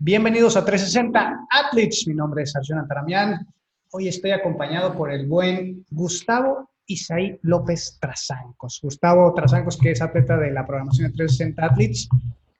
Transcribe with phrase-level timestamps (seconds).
[0.00, 2.06] Bienvenidos a 360 Athletes.
[2.06, 3.44] Mi nombre es Arjuna Taramián.
[3.90, 8.78] Hoy estoy acompañado por el buen Gustavo Isaí López Trazancos.
[8.80, 12.08] Gustavo Trazancos, que es atleta de la programación de 360 Athletes.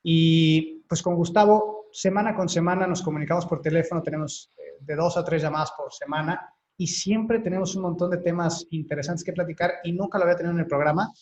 [0.02, 5.16] Y pues con Gustavo, semana con semana nos comunicamos por teléfono, tenemos eh, de dos
[5.16, 9.74] a tres llamadas por semana y siempre tenemos un montón de temas interesantes que platicar
[9.84, 11.12] y nunca lo había tenido en el programa.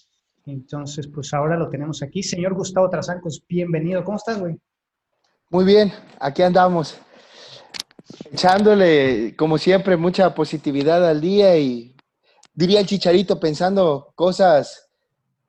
[0.46, 2.22] Entonces, pues ahora lo tenemos aquí.
[2.22, 4.02] Señor Gustavo Trazancos, bienvenido.
[4.02, 4.58] ¿Cómo estás, güey?
[5.48, 6.98] Muy bien, aquí andamos,
[8.32, 11.94] echándole, como siempre, mucha positividad al día y
[12.52, 14.90] diría el chicharito pensando cosas,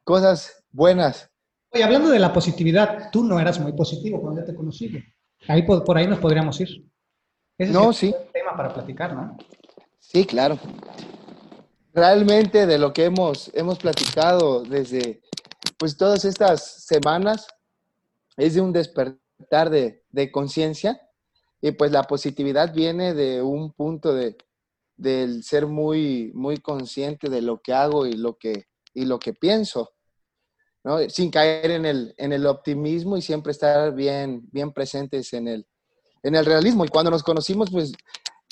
[0.03, 1.31] cosas buenas.
[1.71, 5.03] Oye, hablando de la positividad, tú no eras muy positivo cuando ya te conocí.
[5.47, 6.85] Ahí por, ahí nos podríamos ir.
[7.57, 8.13] Ese no, sí.
[8.15, 9.35] un tema para platicar, ¿no?
[9.97, 10.59] Sí, claro.
[11.91, 15.21] Realmente de lo que hemos, hemos platicado desde
[15.79, 17.47] pues todas estas semanas
[18.35, 19.26] es de un despertar
[19.69, 21.01] de, de conciencia
[21.61, 24.37] y pues la positividad viene de un punto de,
[24.95, 29.33] del ser muy, muy consciente de lo que hago y lo que, y lo que
[29.33, 29.91] pienso,
[30.83, 30.99] ¿no?
[31.09, 35.67] sin caer en el, en el optimismo y siempre estar bien, bien presentes en el,
[36.23, 36.85] en el realismo.
[36.85, 37.93] Y cuando nos conocimos, pues,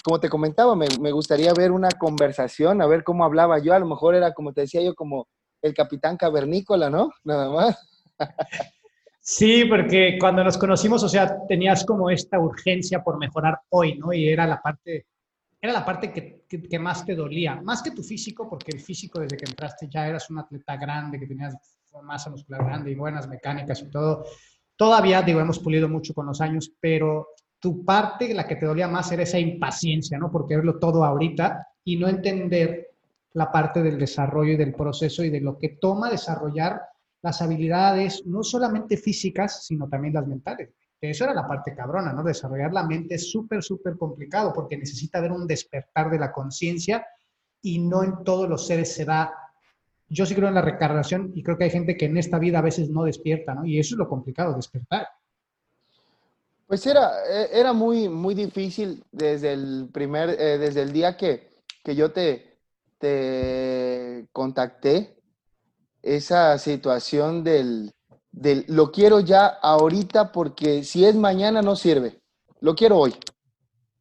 [0.04, 3.74] como te comentaba, me, me gustaría ver una conversación, a ver cómo hablaba yo.
[3.74, 5.28] A lo mejor era, como te decía yo, como
[5.64, 7.12] el capitán cavernícola, ¿no?
[7.24, 7.78] Nada más.
[9.28, 14.14] Sí, porque cuando nos conocimos, o sea, tenías como esta urgencia por mejorar hoy, ¿no?
[14.14, 15.08] Y era la parte,
[15.60, 19.36] era la parte que, más te dolía, más que tu físico, porque el físico desde
[19.36, 21.58] que entraste ya eras un atleta grande, que tenías
[22.04, 24.26] masa muscular grande y buenas mecánicas y todo.
[24.76, 28.88] Todavía, digo, hemos pulido mucho con los años, pero tu parte, la que te dolía
[28.88, 30.32] más, era esa impaciencia, ¿no?
[30.32, 32.92] Por quererlo todo ahorita y no entender
[33.34, 36.80] la parte del desarrollo y del proceso y de lo que toma desarrollar
[37.26, 40.70] las habilidades, no solamente físicas, sino también las mentales.
[41.02, 42.24] Eso era la parte cabrona, ¿no?
[42.24, 47.04] Desarrollar la mente es súper, súper complicado porque necesita haber un despertar de la conciencia
[47.64, 49.34] y no en todos los seres se da.
[50.08, 52.60] Yo sí creo en la recarnación y creo que hay gente que en esta vida
[52.60, 53.66] a veces no despierta, ¿no?
[53.66, 55.08] Y eso es lo complicado, despertar.
[56.68, 61.56] Pues era, e, era muy, muy difícil desde el primer, eh, desde el día que,
[61.84, 62.60] que yo te,
[63.00, 65.16] te contacté
[66.06, 67.92] esa situación del,
[68.32, 72.22] del, lo quiero ya ahorita porque si es mañana no sirve.
[72.60, 73.16] Lo quiero hoy.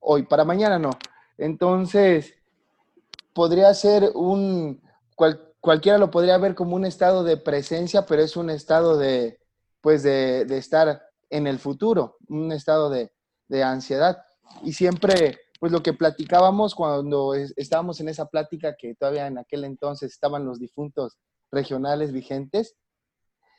[0.00, 0.90] Hoy, para mañana no.
[1.38, 2.34] Entonces,
[3.32, 4.82] podría ser un,
[5.60, 9.40] cualquiera lo podría ver como un estado de presencia, pero es un estado de,
[9.80, 13.12] pues de, de estar en el futuro, un estado de,
[13.48, 14.22] de, ansiedad.
[14.62, 19.64] Y siempre, pues lo que platicábamos cuando estábamos en esa plática, que todavía en aquel
[19.64, 21.16] entonces estaban los difuntos
[21.54, 22.76] regionales vigentes.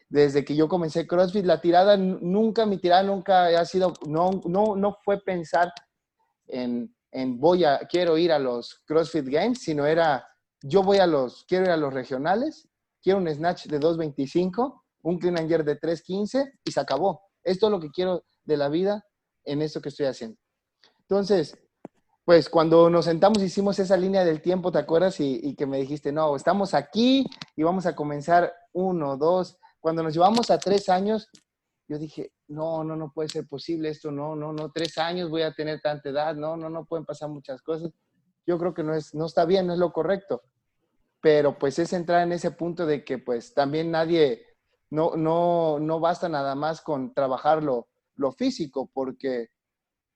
[0.09, 4.75] Desde que yo comencé CrossFit, la tirada nunca, mi tirada nunca ha sido, no, no,
[4.75, 5.73] no fue pensar
[6.47, 10.27] en, en voy a, quiero ir a los CrossFit Games, sino era,
[10.61, 12.67] yo voy a los, quiero ir a los regionales,
[13.01, 17.21] quiero un snatch de 2.25, un clean and jerk de 3.15 y se acabó.
[17.43, 19.05] Esto es lo que quiero de la vida
[19.43, 20.37] en esto que estoy haciendo.
[21.01, 21.57] Entonces,
[22.25, 25.19] pues cuando nos sentamos hicimos esa línea del tiempo, ¿te acuerdas?
[25.19, 27.23] Y, que me dijiste, no, estamos aquí
[27.55, 29.59] y vamos a comenzar uno, dos.
[29.79, 31.29] Cuando nos llevamos a tres años,
[31.87, 35.43] yo dije, no, no, no puede ser posible esto, no, no, no, tres años voy
[35.43, 37.91] a tener tanta edad, no, no, no pueden pasar muchas cosas.
[38.47, 40.41] Yo creo que no, es, no está bien, no es lo correcto.
[41.21, 44.47] Pero pues es entrar en ese punto de que pues también nadie,
[44.89, 49.49] no, no, no basta nada más con trabajar lo, lo físico, porque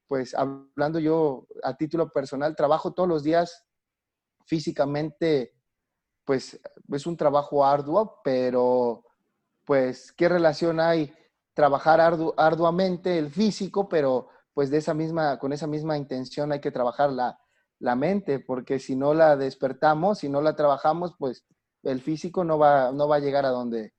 [0.10, 3.68] pues hablando yo a título personal, trabajo todos los días
[4.46, 5.54] físicamente,
[6.26, 6.60] pues
[6.92, 9.06] es un trabajo arduo, pero
[9.66, 11.14] pues qué relación hay
[11.54, 16.72] trabajar arduamente el físico, pero pues de esa misma, con esa misma intención hay que
[16.72, 17.40] trabajar la,
[17.78, 21.46] la mente, porque si no la despertamos, si no la trabajamos, pues
[21.84, 23.94] el físico no va, no va a llegar a donde,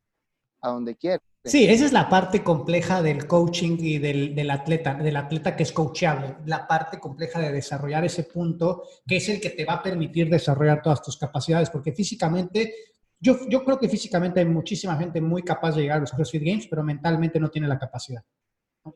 [0.60, 1.22] a donde quiere.
[1.42, 5.72] Sí, esa es la parte compleja del coaching y del, atleta, del atleta que es
[5.72, 9.82] coachable, la parte compleja de desarrollar ese punto que es el que te va a
[9.82, 12.74] permitir desarrollar todas tus capacidades, porque físicamente,
[13.18, 16.66] yo, creo que físicamente hay muchísima gente muy capaz de llegar a los CrossFit Games,
[16.68, 18.22] pero mentalmente no tiene la capacidad.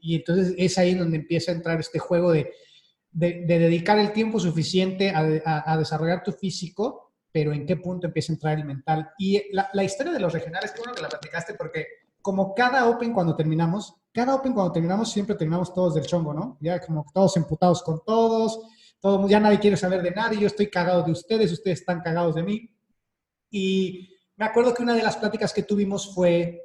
[0.02, 2.52] Y entonces es ahí donde empieza a entrar este juego de,
[3.10, 7.00] de, dedicar el tiempo suficiente a, desarrollar tu físico
[7.32, 9.10] pero en qué punto empieza a entrar el mental.
[9.18, 12.88] Y la, la historia de los regionales, qué bueno que la platicaste, porque como cada
[12.88, 16.56] Open cuando terminamos, cada Open cuando terminamos siempre terminamos todos del chongo, ¿no?
[16.58, 18.60] Ya como todos emputados con todos,
[18.98, 22.34] todo, ya nadie quiere saber de nadie, yo estoy cagado de ustedes, ustedes están cagados
[22.36, 22.70] de mí.
[23.50, 26.62] Y me acuerdo que una de las pláticas que tuvimos fue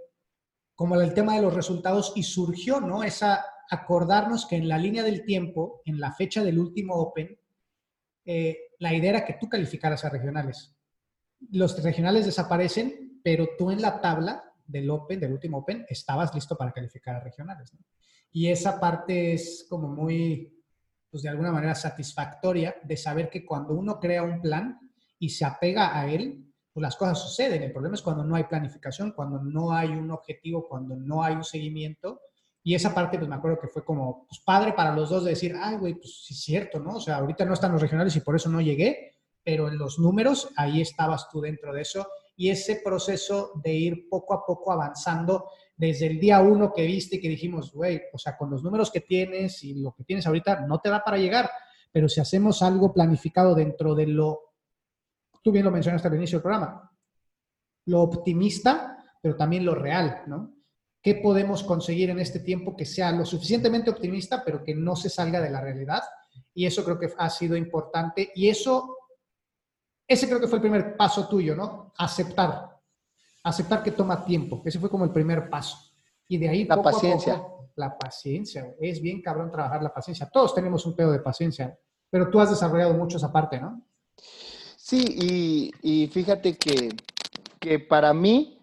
[0.76, 3.04] como el tema de los resultados y surgió, ¿no?
[3.04, 7.38] Esa acordarnos que en la línea del tiempo, en la fecha del último Open,
[8.24, 10.74] eh, la idea era que tú calificaras a regionales.
[11.52, 16.56] Los regionales desaparecen, pero tú en la tabla del Open, del último Open, estabas listo
[16.56, 17.72] para calificar a regionales.
[18.32, 20.62] Y esa parte es como muy,
[21.10, 24.80] pues de alguna manera satisfactoria de saber que cuando uno crea un plan
[25.18, 27.64] y se apega a él, pues las cosas suceden.
[27.64, 31.36] El problema es cuando no hay planificación, cuando no hay un objetivo, cuando no hay
[31.36, 32.22] un seguimiento
[32.64, 35.32] y esa parte, pues me acuerdo que fue como pues, padre para los dos de
[35.32, 36.98] decir, ay, güey, pues sí es cierto, ¿no?
[36.98, 39.14] O sea, ahorita no están los regionales y por eso no llegué,
[39.44, 42.08] pero en los números ahí estabas tú dentro de eso.
[42.40, 47.18] Y ese proceso de ir poco a poco avanzando desde el día uno que viste
[47.18, 50.26] y que dijimos, güey, o sea, con los números que tienes y lo que tienes
[50.26, 51.50] ahorita, no te da para llegar.
[51.92, 54.54] Pero si hacemos algo planificado dentro de lo,
[55.44, 56.92] tú bien lo mencionaste al inicio del programa,
[57.86, 60.60] lo optimista, pero también lo real, ¿no?
[61.02, 65.10] qué podemos conseguir en este tiempo que sea lo suficientemente optimista, pero que no se
[65.10, 66.02] salga de la realidad.
[66.54, 68.32] Y eso creo que ha sido importante.
[68.36, 68.98] Y eso,
[70.10, 71.94] ese creo que fue el primer paso tuyo, ¿no?
[71.98, 72.78] Aceptar.
[73.44, 74.62] Aceptar que toma tiempo.
[74.66, 75.78] Ese fue como el primer paso.
[76.28, 76.66] Y de ahí...
[76.66, 77.42] La paciencia.
[77.76, 78.76] la paciencia.
[78.82, 80.30] Es bien cabrón trabajar la paciencia.
[80.30, 81.78] Todos tenemos un pedo de paciencia,
[82.10, 83.82] pero tú has desarrollado mucho esa parte, ¿no?
[84.76, 86.90] Sí, y, y fíjate que,
[87.60, 88.60] que para mí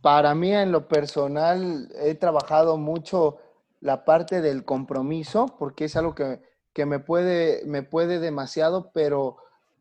[0.00, 3.38] para mí, en lo personal, he trabajado mucho
[3.80, 6.40] la parte del compromiso, porque es algo que,
[6.86, 9.38] me, puede, me puede demasiado, pero,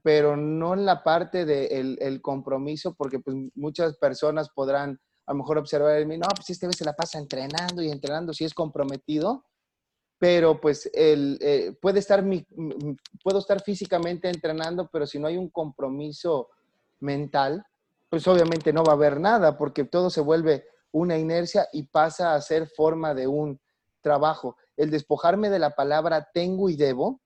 [0.08, 5.40] pero no en la parte del el compromiso, porque pues muchas personas podrán a lo
[5.40, 8.46] mejor observar en mí, no, pues este vez se la pasa entrenando y entrenando, si
[8.46, 9.44] es comprometido,
[10.18, 12.48] pero pues el, eh, puede estar mi,
[13.22, 16.52] puedo estar físicamente entrenando, pero si no hay un compromiso
[17.02, 17.66] mental,
[18.08, 22.34] pues obviamente no va a haber nada porque todo se vuelve una inercia y pasa
[22.34, 23.60] a ser forma de un
[24.00, 24.56] trabajo.
[24.78, 27.20] El despojarme de la palabra tengo y debo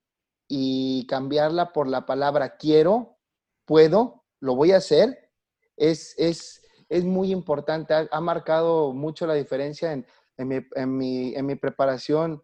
[0.54, 3.18] y cambiarla por la palabra quiero,
[3.64, 5.32] puedo, lo voy a hacer,
[5.78, 7.94] es, es, es muy importante.
[7.94, 10.06] Ha, marcado mucho la diferencia en,
[10.36, 12.44] en, mi, preparación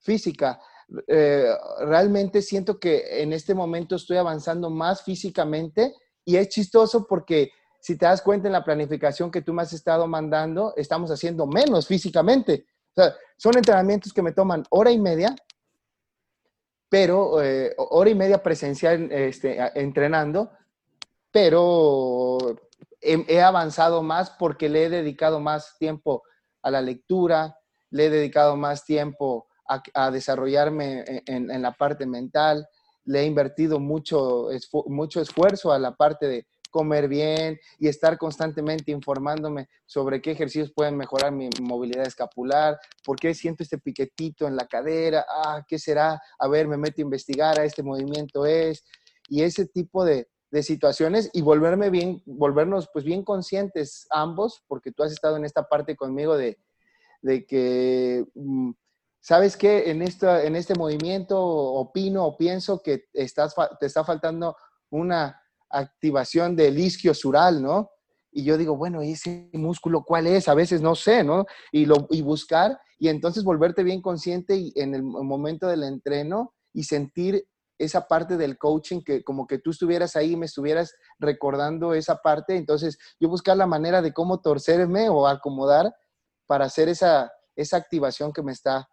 [0.00, 0.60] física.
[1.08, 1.48] Eh,
[1.80, 5.94] realmente siento que en este momento estoy avanzando más físicamente
[6.26, 9.72] y es chistoso porque si te das cuenta en la planificación que tú me has
[9.72, 12.66] estado mandando, estamos haciendo menos físicamente.
[13.38, 15.34] Son entrenamientos que me toman hora y media,
[16.88, 20.50] pero eh, hora y media presencial este, entrenando,
[21.30, 22.38] pero
[23.00, 26.22] he, avanzado más porque le he dedicado más tiempo
[26.62, 27.58] a la lectura,
[27.90, 29.46] le he dedicado más tiempo
[29.94, 32.68] a, desarrollarme en, en, la parte mental,
[33.04, 34.48] le he invertido mucho,
[34.86, 36.46] mucho esfuerzo a la parte de
[36.76, 43.18] comer bien y estar constantemente informándome sobre qué ejercicios pueden mejorar mi movilidad escapular, por
[43.18, 46.20] qué siento este piquetito en la cadera, ah, ¿qué será?
[46.38, 48.84] A ver, me meto a investigar, a este movimiento es,
[49.30, 54.92] y ese tipo de, de situaciones y volverme bien, volvernos pues bien conscientes ambos, porque
[54.92, 56.58] tú has estado en esta parte conmigo de,
[57.22, 58.26] de que...
[58.34, 58.72] Mm,
[59.18, 59.90] ¿sabes qué?
[59.90, 64.56] En, esta, en este movimiento opino o pienso que estás, te está faltando
[64.88, 67.90] una activación del isquio sural, ¿no?
[68.30, 70.48] Y yo digo, bueno, ¿y ese músculo cuál es?
[70.48, 71.46] A veces no sé, ¿no?
[71.72, 76.54] Y, lo, y buscar y entonces volverte bien consciente y en el momento del entreno
[76.72, 77.46] y sentir
[77.78, 82.56] esa parte del coaching, que como que tú estuvieras ahí, me estuvieras recordando esa parte,
[82.56, 85.94] entonces yo buscar la manera de cómo torcerme o acomodar
[86.46, 88.88] para hacer esa, esa activación que me está,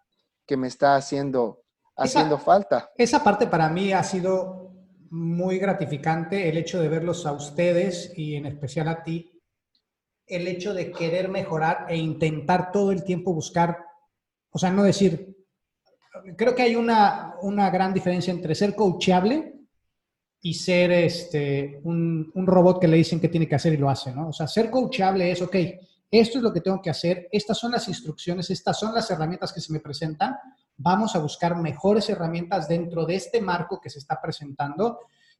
[0.45, 1.63] que me está haciendo,
[1.95, 2.91] haciendo falta.
[2.97, 4.72] Esa parte para mí ha sido
[5.13, 9.39] muy gratificante, el hecho de verlos a ustedes y en especial a ti,
[10.25, 13.77] el hecho de querer mejorar e intentar todo el tiempo buscar,
[14.49, 15.37] o sea, no decir,
[16.35, 19.53] creo que hay una, una gran diferencia entre ser coachable
[20.41, 23.91] y ser este, un, un, robot que le dicen qué tiene que hacer y lo
[23.91, 24.29] hace, ¿no?
[24.29, 25.55] O sea, ser coachable es, ok,
[26.09, 29.53] esto es lo que tengo que hacer, estas son las instrucciones, estas son las herramientas
[29.53, 30.35] que se me presentan,
[30.77, 34.99] vamos a buscar mejores herramientas dentro de este marco que se está presentando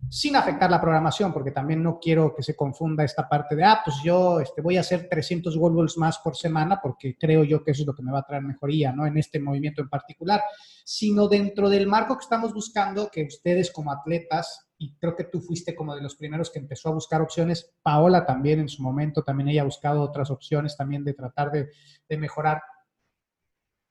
[0.10, 3.82] sin afectar la programación, porque también no quiero que se confunda esta parte de, ah,
[3.84, 7.72] pues yo este, voy a hacer 300 wall más por semana porque creo yo que
[7.72, 9.06] eso es lo que me va a traer mejoría, ¿no?
[9.06, 10.42] En este movimiento en particular,
[10.84, 15.40] sino dentro del marco que estamos buscando, que ustedes como atletas, y creo que tú
[15.40, 19.24] fuiste como de los primeros que empezó a buscar opciones, Paola también en su momento,
[19.24, 21.70] también ella ha buscado otras opciones también de tratar de,
[22.10, 22.62] de mejorar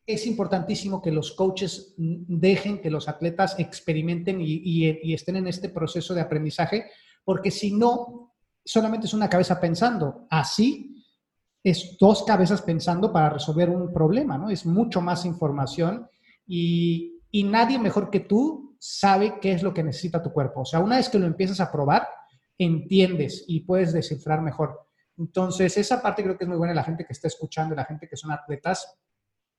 [0.07, 6.15] es importantísimo que los coaches dejen que los atletas experimenten y, estén en este proceso
[6.15, 6.91] de aprendizaje,
[7.25, 10.27] porque si no, solamente es una cabeza pensando.
[10.31, 11.05] Así
[11.63, 14.51] es dos cabezas pensando para resolver un problema, ¿no?
[14.51, 16.09] Es mucho más información
[16.45, 20.63] y, y nadie mejor que tú sabe qué es lo que necesita tu cuerpo.
[20.63, 22.09] O sea, una vez que lo empiezas a probar,
[22.59, 24.89] entiendes y puedes descifrar mejor.
[25.17, 28.09] Entonces, esa parte creo que es muy buena la gente que está escuchando, la gente
[28.09, 28.99] que son atletas,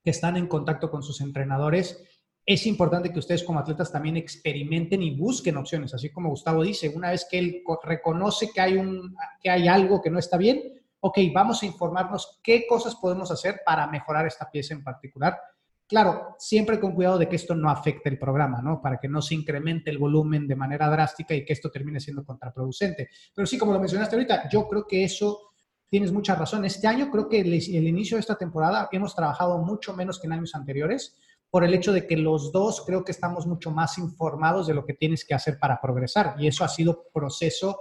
[0.04, 2.04] que están en contacto con sus entrenadores,
[2.46, 6.90] es importante que ustedes como atletas también experimenten y busquen opciones, así como Gustavo dice,
[6.90, 10.62] una vez que él reconoce que hay, un, que hay algo que no está bien,
[11.00, 15.40] ok, vamos a informarnos qué cosas podemos hacer para mejorar esta pieza en particular.
[15.86, 18.82] Claro, siempre con cuidado de que esto no afecte el programa, ¿no?
[18.82, 22.26] Para que no se incremente el volumen de manera drástica y que esto termine siendo
[22.26, 23.10] contraproducente.
[23.36, 25.53] Pero sí, como lo mencionaste ahorita, yo creo que eso
[25.94, 26.66] tienes mucha razón.
[26.66, 30.34] Este año creo que el, inicio de esta temporada hemos trabajado mucho menos que en
[30.34, 31.16] años anteriores
[31.52, 34.88] por el hecho de que los dos creo que estamos mucho más informados de lo
[34.88, 36.34] que tienes que hacer para progresar.
[36.40, 37.78] Y eso ha sido proceso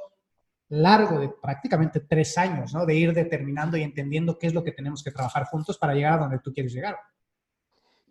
[0.69, 2.85] largo de prácticamente tres años, ¿no?
[2.85, 6.13] De ir determinando y entendiendo qué es lo que tenemos que trabajar juntos para llegar
[6.13, 6.99] a donde tú quieres llegar.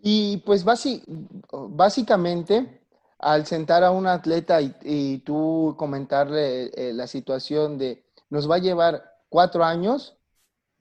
[0.02, 2.82] Y pues básicamente,
[3.20, 8.58] al sentar a un atleta y, tú comentarle eh, la situación de, nos va a
[8.58, 10.18] llevar cuatro años,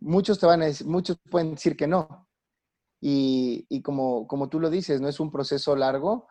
[0.00, 2.26] muchos te van muchos pueden decir que no.
[3.00, 6.26] Y, como, como tú lo dices, no es un proceso largo,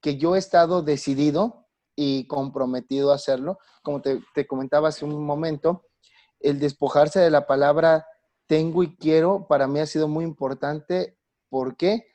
[0.00, 3.58] que yo he estado decidido y comprometido a hacerlo.
[3.82, 5.86] Como te, comentaba hace un momento,
[6.40, 8.06] el despojarse de la palabra
[8.46, 11.16] tengo y quiero para mí ha sido muy importante.
[11.48, 12.06] ¿Por qué?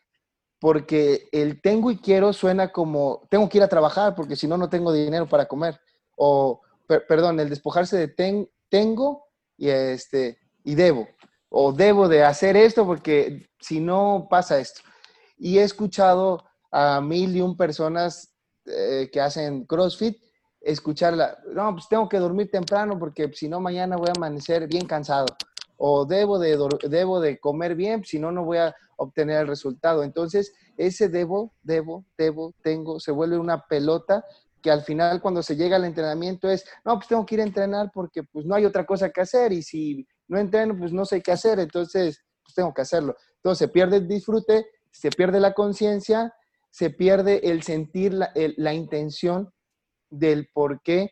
[0.59, 4.55] Porque el tengo y quiero suena como tengo que ir a trabajar porque si no,
[4.55, 5.79] no tengo dinero para comer.
[6.15, 9.26] O, perdón, el despojarse de tengo
[9.57, 11.07] y, este, y debo,
[11.49, 14.81] o debo de hacer esto porque si no pasa esto.
[15.37, 18.33] Y he escuchado a mil y un personas
[18.65, 20.17] eh, que hacen CrossFit
[20.61, 24.85] escucharla, no, pues tengo que dormir temprano porque si no mañana voy a amanecer bien
[24.85, 25.27] cansado.
[25.77, 26.57] O debo de,
[26.89, 30.03] debo de comer bien, si no, no voy a obtener el resultado.
[30.03, 34.25] Entonces, ese debo, debo, debo, tengo, se vuelve una pelota
[34.61, 37.45] que al final cuando se llega al entrenamiento es, no, pues tengo que ir a
[37.45, 41.05] entrenar porque pues no hay otra cosa que hacer y si no entreno, pues no
[41.05, 43.15] sé qué hacer, entonces pues tengo que hacerlo.
[43.35, 46.33] Entonces se pierde el disfrute, se pierde la conciencia,
[46.71, 49.51] se pierde el sentir la, la, intención
[50.09, 51.11] del por qué,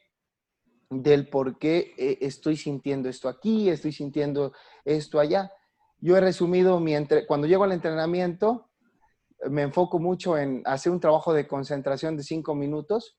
[0.90, 5.52] del por qué eh, estoy sintiendo esto aquí, estoy sintiendo esto allá.
[6.00, 6.94] Yo he resumido mi
[7.28, 8.70] cuando llego al entrenamiento,
[9.50, 13.18] me enfoco mucho en hacer un trabajo de concentración de cinco minutos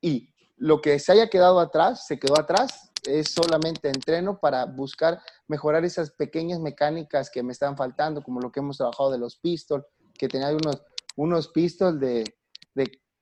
[0.00, 5.20] y lo que se haya quedado atrás, se quedó atrás, es solamente entreno para buscar
[5.46, 9.36] mejorar esas pequeñas mecánicas que me están faltando, como lo que hemos trabajado de los
[9.36, 9.84] pistols,
[10.18, 10.82] que tenía unos,
[11.16, 12.24] unos pistols de,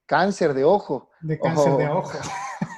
[0.06, 1.10] cáncer de ojo.
[1.20, 2.18] De cáncer de ojo.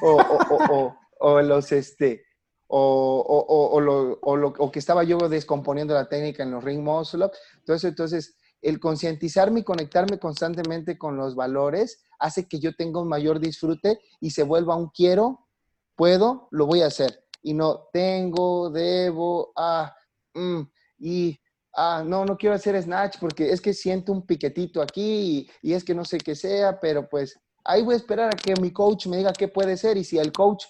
[1.20, 2.24] O, los, este,
[2.68, 7.32] o, o, que estaba yo descomponiendo la técnica en los ring muscle up.
[7.56, 13.08] Entonces, entonces el concientizarme y conectarme constantemente con los valores hace que yo tenga un
[13.08, 15.46] mayor disfrute y se vuelva un quiero,
[15.94, 17.24] puedo, lo voy a hacer.
[17.42, 19.94] Y no tengo, debo, ah,
[20.34, 20.62] mm,
[20.98, 21.40] y
[21.76, 25.72] ah, no, no quiero hacer snatch porque es que siento un piquetito aquí y, y,
[25.74, 28.72] es que no sé qué sea, pero pues ahí voy a esperar a que mi
[28.72, 30.64] coach me diga qué puede ser y si el coach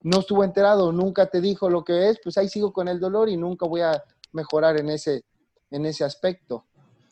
[0.00, 3.28] no estuvo enterado, nunca te dijo lo que es, pues ahí sigo con el dolor
[3.28, 5.24] y nunca voy a mejorar en ese,
[5.70, 6.66] en ese aspecto.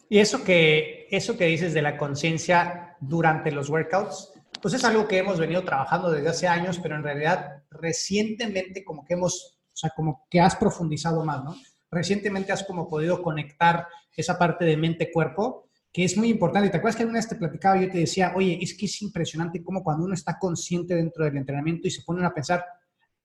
[0.08, 5.08] Y eso que, eso que dices de la conciencia durante los workouts, pues es algo
[5.08, 9.76] que hemos venido trabajando desde hace años, pero en realidad recientemente como que hemos, o
[9.76, 11.56] sea, como que has profundizado más, ¿no?
[11.90, 16.70] Recientemente has como podido conectar esa parte de mente-cuerpo, que es muy importante.
[16.70, 19.02] ¿Te acuerdas que alguna vez te platicaba y yo te decía, oye, es que es
[19.02, 22.64] impresionante cómo cuando uno está consciente dentro del entrenamiento y se pone a pensar,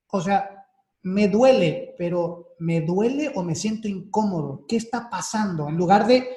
[0.09, 0.65] o sea,
[1.03, 4.65] me duele, pero ¿me duele o me siento incómodo?
[4.67, 5.69] ¿Qué está pasando?
[5.69, 6.27] En lugar de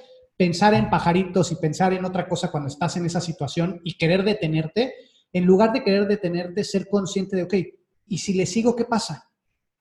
[0.41, 4.25] pensar en pajaritos y pensar en otra cosa cuando estás en esa situación y querer
[4.25, 4.95] detenerte,
[5.35, 7.55] en lugar de querer detenerte, ser consciente de, ok,
[8.07, 9.29] ¿y si le sigo, qué pasa?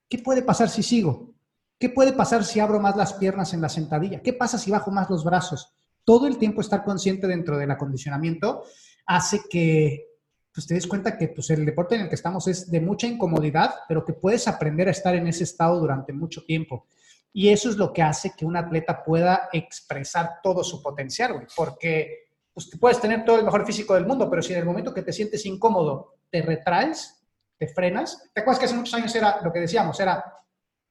[0.09, 1.33] ¿Qué puede pasar si sigo?
[1.79, 4.21] ¿Qué puede pasar si abro más las piernas en la sentadilla?
[4.21, 5.77] ¿Qué pasa si bajo más los brazos?
[6.03, 8.63] Todo el tiempo estar consciente dentro del acondicionamiento
[9.05, 10.07] hace que
[10.53, 13.07] pues te des cuenta que pues, el deporte en el que estamos es de mucha
[13.07, 16.85] incomodidad, pero que puedes aprender a estar en ese estado durante mucho tiempo.
[17.31, 21.47] Y eso es lo que hace que un atleta pueda expresar todo su potencial, güey,
[21.55, 24.93] porque pues, puedes tener todo el mejor físico del mundo, pero si en el momento
[24.93, 27.25] que te sientes incómodo te retraes,
[27.57, 29.99] te frenas, ¿te acuerdas que hace muchos años era lo que decíamos?
[29.99, 30.23] Era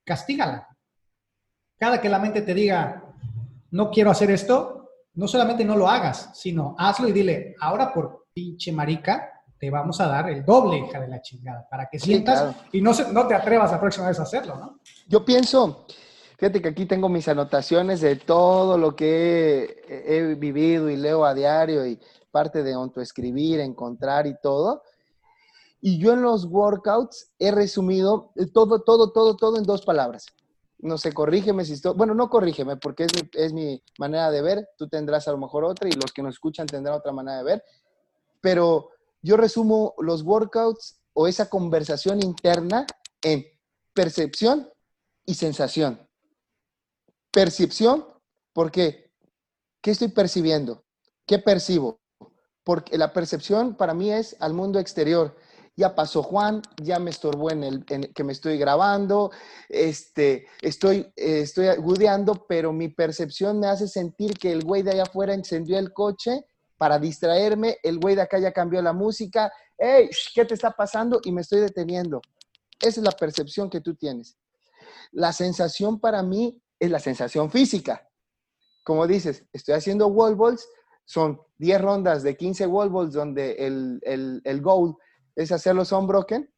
[0.05, 0.69] castígala.
[1.79, 3.05] Cada que la mente te diga,
[3.71, 8.29] no quiero hacer esto, no solamente no lo hagas, sino hazlo y dile, ahora por
[8.33, 12.55] pinche marica, te vamos a dar el doble, hija de la chingada, para que sientas
[12.73, 14.79] y no, no te atrevas la próxima vez a hacerlo, ¿no?
[15.07, 15.87] Yo pienso,
[16.39, 21.35] fíjate que aquí tengo mis anotaciones de todo lo que he, vivido y leo a
[21.35, 21.99] diario y
[22.31, 24.83] parte de escribir, encontrar y todo.
[25.81, 30.27] Y yo en los workouts he resumido todo, todo, todo, todo en dos palabras.
[30.79, 34.41] No sé, corrígeme si estoy, bueno, no corrígeme porque es mi, es mi manera de
[34.41, 37.39] ver, tú tendrás a lo mejor otra y los que nos escuchan tendrán otra manera
[37.39, 37.65] de ver,
[38.41, 38.91] pero
[39.21, 42.87] yo resumo los workouts o esa conversación interna
[43.23, 43.45] en
[43.93, 44.69] percepción
[45.27, 46.08] y sensación.
[47.39, 48.05] Percepción,
[48.53, 49.13] porque
[49.81, 50.85] ¿qué estoy percibiendo?
[51.25, 52.01] ¿Qué percibo?
[52.65, 55.37] Porque la percepción para mí es al mundo exterior.
[55.77, 59.31] Ya pasó Juan, ya me estorbó en el que me estoy grabando,
[59.69, 65.05] este, estoy, estoy agudeando, pero mi percepción me hace sentir que el güey de allá
[65.05, 66.45] afuera encendió el coche
[66.77, 71.21] para distraerme, el güey de acá ya cambió la música, hey, ¿qué te está pasando?
[71.23, 72.21] Y me estoy deteniendo.
[72.81, 74.37] Esa es la percepción que tú tienes.
[75.13, 78.09] La sensación para mí es la sensación física.
[78.85, 80.69] Como dices, estoy haciendo wall balls,
[81.05, 84.97] son 10 rondas de 15 wall balls donde el, el, el goal
[85.35, 86.53] es hacerlos unbroken.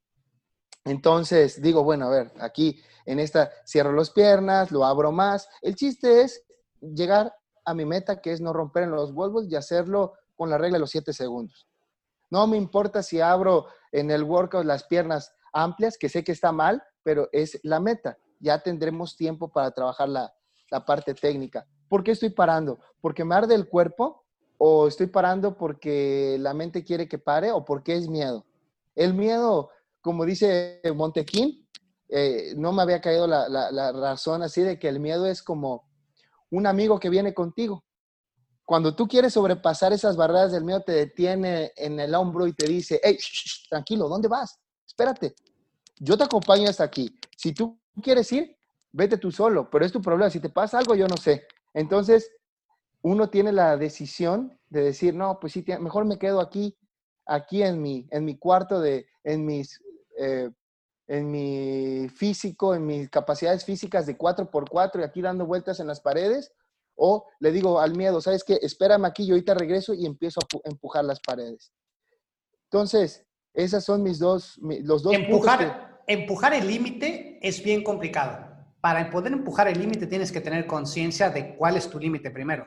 [0.85, 5.49] Entonces digo, bueno, a ver, aquí en esta cierro las piernas, lo abro más.
[5.63, 6.45] El chiste es
[6.81, 10.59] llegar a mi meta, que es no romper en los huevos y hacerlo con la
[10.59, 11.69] regla de los 7 segundos.
[12.31, 16.53] No me importa si abro en el workout las piernas amplias, que sé que está
[16.53, 18.17] mal, pero es la meta.
[18.41, 20.33] Ya tendremos tiempo para trabajar la,
[20.71, 21.67] la parte técnica.
[21.89, 22.81] ¿Por qué estoy parando?
[23.01, 24.25] ¿Porque me arde el cuerpo?
[24.59, 27.53] ¿O estoy parando porque la mente quiere que pare?
[27.53, 28.45] ¿O porque es miedo?
[28.95, 31.69] El miedo, como dice Montequín,
[32.09, 35.89] eh, no me había caído la, la razón así de que el miedo es como
[36.51, 37.85] un amigo que viene contigo.
[38.65, 42.67] Cuando tú quieres sobrepasar esas barreras del miedo, te detiene en el hombro y te
[42.67, 43.19] dice, hey,
[43.69, 44.61] tranquilo, ¿dónde vas?
[44.87, 45.35] Espérate,
[45.99, 47.19] yo te acompaño hasta aquí.
[47.37, 48.57] Si tú quieres ir,
[48.93, 50.31] vete tú solo, pero es tu problema.
[50.31, 51.47] Si te pasa algo, yo no sé.
[51.75, 52.31] Entonces,
[53.03, 56.77] uno tiene la decisión de decir, no, pues sí, mejor me quedo aquí,
[57.27, 59.81] aquí en mi, en mi cuarto, de, en, mis,
[60.19, 60.51] eh,
[61.07, 66.01] en mi físico, en mis capacidades físicas de 4x4 y aquí dando vueltas en las
[66.01, 66.53] paredes,
[66.95, 68.59] o le digo al miedo, ¿sabes qué?
[68.61, 71.73] Espérame aquí, yo ahorita regreso y empiezo a empujar las paredes.
[72.65, 78.49] Entonces, esas son mis dos, los dos empujar, Empujar el límite es bien complicado.
[78.81, 82.67] Para poder empujar el límite tienes que tener conciencia de cuál es tu límite primero.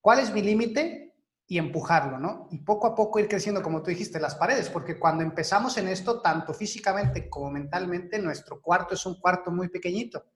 [0.00, 1.08] ¿Cuál es mi límite?
[1.50, 2.46] y empujarlo, ¿no?
[2.50, 5.88] Y poco a poco ir creciendo, como tú dijiste, las paredes, porque cuando empezamos en
[5.88, 10.26] esto, tanto físicamente como mentalmente, nuestro cuarto es un cuarto muy pequeñito.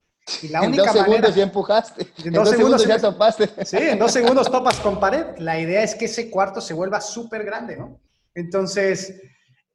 [0.41, 2.07] Y la única en dos segundos ya empujaste.
[2.25, 3.47] En, dos, segundos, ya topaste.
[3.65, 5.37] Sí, en dos segundos topas con pared.
[5.37, 8.01] La idea es que ese cuarto se vuelva súper grande, ¿no?
[8.33, 9.21] Entonces,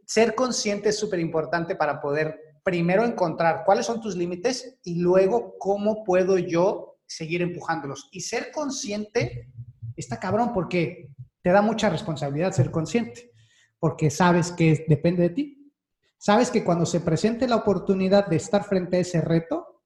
[0.09, 5.59] ser consciente es súper importante para poder primero encontrar cuáles son tus límites y luego
[5.59, 8.09] cómo puedo yo seguir empujándolos.
[8.11, 9.53] Y ser consciente
[9.97, 11.11] está cabrón porque
[11.43, 13.33] te da mucha responsabilidad ser consciente,
[13.79, 15.73] porque sabes que depende de ti.
[16.17, 19.83] Sabes que cuando se presente la oportunidad de estar frente a ese reto,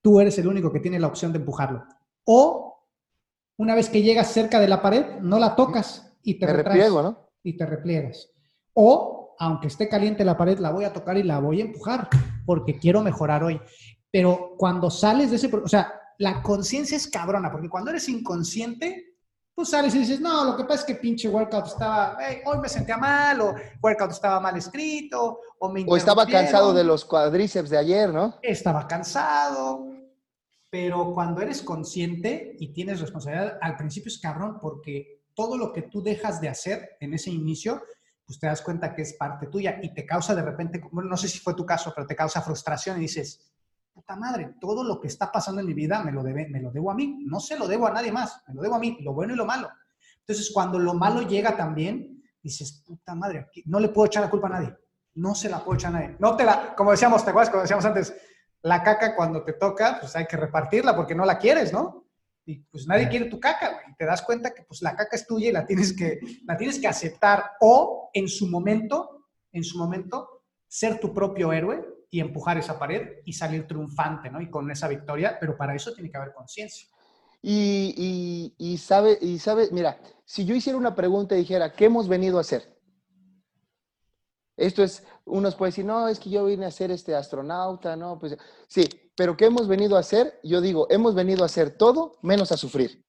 [0.00, 1.84] tú eres el único que tiene la opción de empujarlo.
[2.24, 2.82] O
[3.58, 7.28] una vez que llegas cerca de la pared, no la tocas y te, ¿no?
[7.42, 8.30] Y te repliegas.
[8.72, 12.08] O, aunque esté caliente la pared, la voy a tocar y la voy a empujar
[12.44, 13.60] porque quiero mejorar hoy.
[14.10, 19.16] Pero cuando sales de ese, o sea, la conciencia es cabrona, porque cuando eres inconsciente,
[19.54, 22.68] pues sales y dices, no, lo que pasa es que pinche workout estaba, hoy me
[22.68, 27.70] sentía mal, o workout estaba mal escrito, o me O estaba cansado de los cuadríceps
[27.70, 28.38] de ayer, ¿no?
[28.42, 29.86] Estaba cansado.
[30.70, 35.82] Pero cuando eres consciente y tienes responsabilidad, al principio es cabrón, porque todo lo que
[35.82, 37.82] tú dejas de hacer en ese inicio,
[38.26, 41.16] pues te das cuenta que es parte tuya y te causa de repente, bueno, no
[41.16, 43.40] sé si fue tu caso, pero te causa frustración y dices,
[43.92, 46.72] puta madre, todo lo que está pasando en mi vida me lo, debe, me lo
[46.72, 48.98] debo a mí, no se lo debo a nadie más, me lo debo a mí,
[49.00, 49.70] lo bueno y lo malo.
[50.18, 54.48] Entonces, cuando lo malo llega también, dices, puta madre, no le puedo echar la culpa
[54.48, 54.76] a nadie,
[55.14, 56.16] no se la puedo echar a nadie.
[56.18, 57.50] No te la, como decíamos, ¿te acuerdas?
[57.50, 58.12] Como decíamos antes,
[58.62, 62.05] la caca cuando te toca, pues hay que repartirla porque no la quieres, ¿no?
[62.46, 63.84] Y pues nadie quiere tu caca, güey.
[63.90, 66.56] Y te das cuenta que pues la caca es tuya y la tienes que, la
[66.56, 72.20] tienes que aceptar o en su momento, en su momento, ser tu propio héroe y
[72.20, 74.40] empujar esa pared y salir triunfante, ¿no?
[74.40, 76.88] Y con esa victoria, pero para eso tiene que haber conciencia.
[77.42, 81.86] Y, y, y, sabe, y sabe, mira, si yo hiciera una pregunta y dijera, ¿qué
[81.86, 82.76] hemos venido a hacer?
[84.56, 88.18] Esto es, unos pueden decir, no, es que yo vine a ser este astronauta, no,
[88.18, 88.36] pues
[88.68, 90.38] sí, pero ¿qué hemos venido a hacer?
[90.44, 93.04] Yo digo, hemos venido a hacer todo menos a sufrir.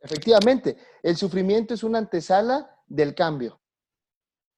[0.00, 3.60] Efectivamente, el sufrimiento es una antesala del cambio.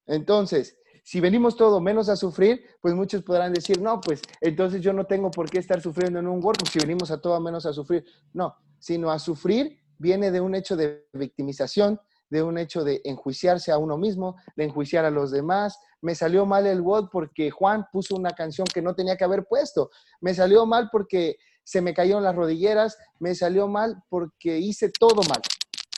[0.07, 4.93] Entonces, si venimos todo menos a sufrir, pues muchos podrán decir, no, pues entonces yo
[4.93, 7.73] no tengo por qué estar sufriendo en un workshop si venimos a todo menos a
[7.73, 8.05] sufrir.
[8.33, 12.01] No, sino a sufrir viene de un hecho de victimización,
[12.33, 15.79] de un hecho de enjuiciarse a uno mismo, de enjuiciar a los demás.
[16.01, 19.45] Me salió mal el WOD porque Juan puso una canción que no tenía que haber
[19.45, 19.91] puesto.
[20.23, 22.97] Me salió mal porque se me cayeron las rodilleras.
[23.21, 25.43] Me salió mal porque hice todo mal.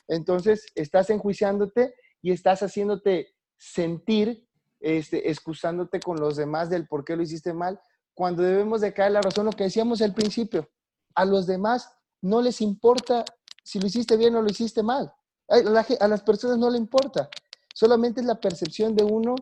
[0.09, 4.45] Entonces, estás enjuiciándote y estás haciéndote sentir,
[4.81, 7.81] este, excusándote con los demás del por qué lo hiciste mal,
[8.13, 10.69] cuando debemos de caer la razón, lo que decíamos al principio,
[11.15, 11.89] a los demás
[12.21, 13.25] no les importa
[13.63, 15.13] si lo hiciste bien o lo hiciste mal.
[15.49, 17.29] A las personas no le importa.
[17.75, 19.35] Solamente es la percepción de uno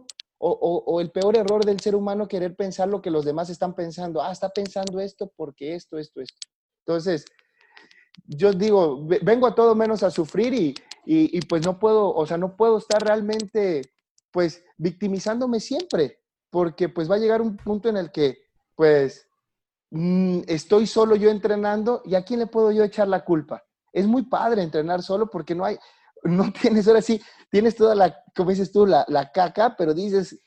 [0.44, 4.20] o, el peor error del ser humano querer pensar lo que los demás están pensando.
[4.20, 6.38] Ah, está pensando esto porque esto, esto, esto.
[6.84, 7.24] Entonces,
[8.26, 12.38] yo digo, vengo a todo menos a sufrir y, y, pues no puedo, o sea,
[12.38, 13.82] no puedo estar realmente,
[14.32, 16.18] pues, victimizándome siempre,
[16.50, 18.38] porque pues va a llegar un punto en el que,
[18.74, 19.28] pues,
[19.90, 24.06] mm, estoy solo yo entrenando y a quién le puedo yo echar la culpa es
[24.06, 25.78] muy padre entrenar solo porque no hay,
[26.22, 30.38] no tienes, ahora sí, tienes toda la, como dices tú, la, la caca, pero dices,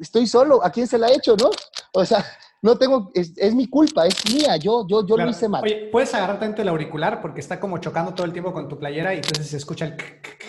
[0.00, 1.50] estoy solo, ¿a quién se la he hecho, no?
[1.92, 2.24] O sea,
[2.62, 5.64] no tengo, es, es mi culpa, es mía, yo, yo, yo lo hice mal.
[5.64, 9.14] Oye, puedes agarrarte el auricular porque está como chocando todo el tiempo con tu playera
[9.14, 9.96] y entonces se escucha el,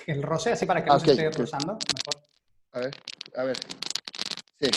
[0.07, 1.73] el roce, así para que no se esté rozando.
[1.73, 2.23] Mejor.
[2.73, 2.95] A ver,
[3.35, 3.57] a ver.
[4.59, 4.69] Sí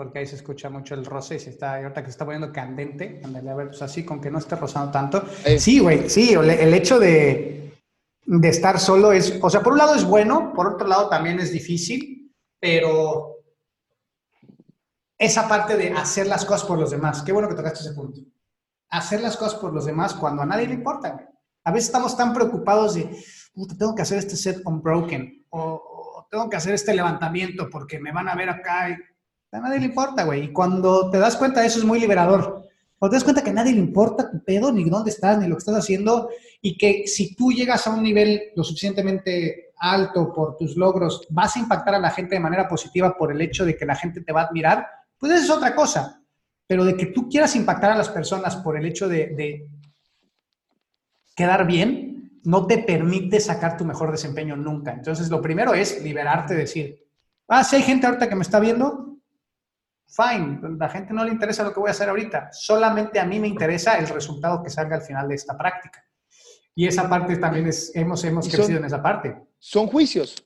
[0.00, 2.50] porque ahí se escucha mucho el roce y se está, ahorita que se está poniendo
[2.50, 5.22] candente, a ver, pues así, con que no esté rozando tanto.
[5.58, 7.78] Sí, güey, sí, el, hecho de,
[8.24, 11.38] de, estar solo es, o sea, por un lado es bueno, por otro lado también
[11.38, 13.42] es difícil, pero
[15.18, 18.22] esa parte de hacer las cosas por los demás, qué bueno que tocaste ese punto.
[18.88, 21.10] Hacer las cosas por los demás cuando a nadie le importa.
[21.10, 21.26] Güey.
[21.64, 23.22] A veces estamos tan preocupados de,
[23.78, 28.12] tengo que hacer este set unbroken, o, o tengo que hacer este levantamiento porque me
[28.12, 28.96] van a ver acá.
[29.52, 30.44] A nadie le importa, güey.
[30.44, 32.68] Y cuando te das cuenta de eso es muy liberador.
[32.98, 35.48] Cuando te das cuenta que a nadie le importa tu pedo, ni dónde estás, ni
[35.48, 36.28] lo que estás haciendo,
[36.60, 41.56] y que si tú llegas a un nivel lo suficientemente alto por tus logros, vas
[41.56, 44.20] a impactar a la gente de manera positiva por el hecho de que la gente
[44.20, 44.86] te va a admirar,
[45.18, 46.22] pues eso es otra cosa.
[46.66, 49.66] Pero de que tú quieras impactar a las personas por el hecho de, de
[51.34, 54.92] quedar bien, no te permite sacar tu mejor desempeño nunca.
[54.92, 57.06] Entonces, lo primero es liberarte, decir,
[57.48, 59.09] ah, si hay gente ahorita que me está viendo,
[60.10, 63.38] fine, la gente no le interesa lo que voy a hacer ahorita, solamente a mí
[63.38, 66.04] me interesa el resultado que salga al final de esta práctica.
[66.74, 69.36] Y esa parte también es, hemos, hemos crecido en esa parte.
[69.58, 70.42] Son juicios.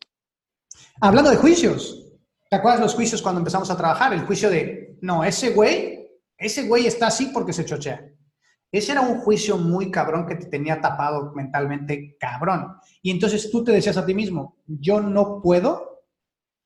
[1.01, 2.13] Hablando de juicios,
[2.51, 4.13] ¿te acuerdas los juicios cuando empezamos a trabajar?
[4.13, 8.11] El juicio de, no, ese güey, ese güey está así porque se chochea.
[8.73, 12.77] Ese era un juicio muy cabrón que te tenía tapado mentalmente cabrón.
[13.03, 15.94] Y entonces tú te decías a ti mismo, yo no puedo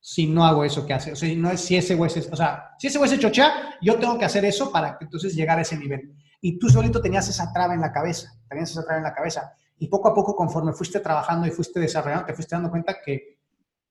[0.01, 1.13] si no hago eso que hace.
[1.13, 3.77] O sea, no es si ese güey se, o sea, si ese güey se chochea,
[3.81, 6.15] yo tengo que hacer eso para entonces llegar a ese nivel.
[6.41, 9.53] Y tú solito tenías esa traba en la cabeza, tenías esa traba en la cabeza.
[9.79, 13.39] Y poco a poco, conforme fuiste trabajando y fuiste desarrollando, te fuiste dando cuenta que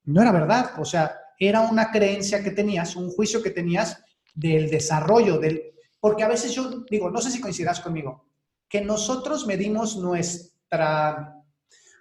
[0.06, 0.72] no era verdad.
[0.78, 5.62] O sea, era una creencia que tenías, un juicio que tenías del desarrollo, del...
[6.00, 8.26] Porque a veces yo digo, no sé si coincidas conmigo,
[8.70, 11.37] que nosotros medimos nuestra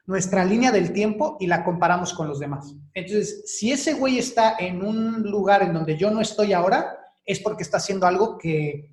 [0.06, 2.74] nuestra línea del tiempo y la comparamos con los demás.
[2.94, 7.40] Entonces, si ese güey está en un lugar en donde yo no estoy ahora, es
[7.40, 8.92] porque está haciendo algo que,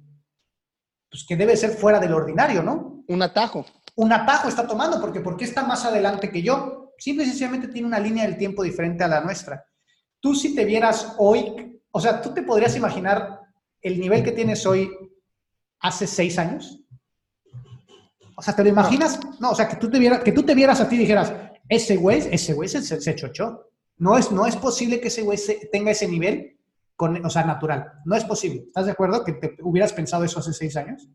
[1.10, 3.04] pues, que debe ser fuera del ordinario, ¿no?
[3.08, 3.66] Un atajo.
[3.96, 6.94] un atajo está tomando, porque ¿por qué está más adelante que yo?
[6.98, 9.64] Simple y sencillamente tiene una línea del tiempo diferente a la nuestra.
[10.20, 13.42] Tú si te vieras hoy, o sea, tú te podrías imaginar
[13.82, 14.90] el nivel que tienes hoy
[15.80, 16.80] hace seis años.
[18.36, 19.20] O sea, ¿te lo imaginas?
[19.40, 21.34] No, o sea, que tú te vieras, que tú te vieras a ti y dijeras,
[21.70, 23.70] ese güey, ese güey se, se, chochó.
[23.98, 25.38] No es, no es posible que ese güey
[25.72, 26.58] tenga ese nivel,
[26.96, 27.92] con, o sea, natural.
[28.06, 28.64] No es posible.
[28.68, 31.08] ¿Estás de acuerdo que te hubieras pensado eso hace seis años?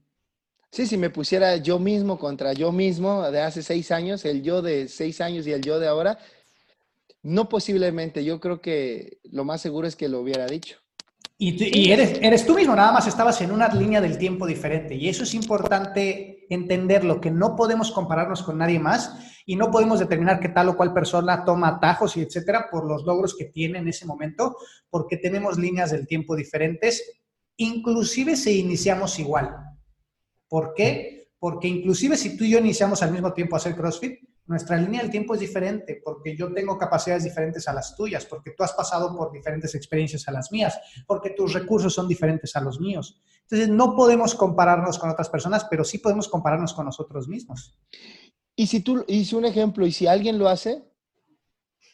[0.71, 4.61] Sí, si me pusiera yo mismo contra yo mismo de hace seis años, el yo
[4.61, 6.19] de seis años y el yo de ahora,
[7.23, 8.25] no posiblemente.
[8.25, 10.79] Yo creo que lo más seguro es que lo hubiera dicho.
[11.41, 14.97] Y, eres, eres tú mismo, nada más estabas en una línea del tiempo diferente.
[14.97, 19.15] Y eso es importante entenderlo, que no podemos compararnos con nadie más
[19.47, 23.05] y no podemos determinar qué tal o cual persona toma atajos y etcétera por los
[23.05, 24.57] logros que tiene en ese momento,
[24.91, 27.21] porque tenemos líneas del tiempo diferentes,
[27.57, 29.55] inclusive si iniciamos igual.
[30.49, 31.29] ¿Por qué?
[31.39, 35.03] Porque inclusive si tú y yo iniciamos al mismo tiempo a hacer CrossFit, nuestra línea
[35.03, 38.73] del tiempo es diferente porque yo tengo capacidades diferentes a las tuyas, porque tú has
[38.73, 43.21] pasado por diferentes experiencias a las mías, porque tus recursos son diferentes a los míos.
[43.43, 47.79] Entonces, no podemos compararnos con otras personas, pero sí podemos compararnos con nosotros mismos.
[48.57, 50.83] Y si tú hice un ejemplo y si alguien lo hace,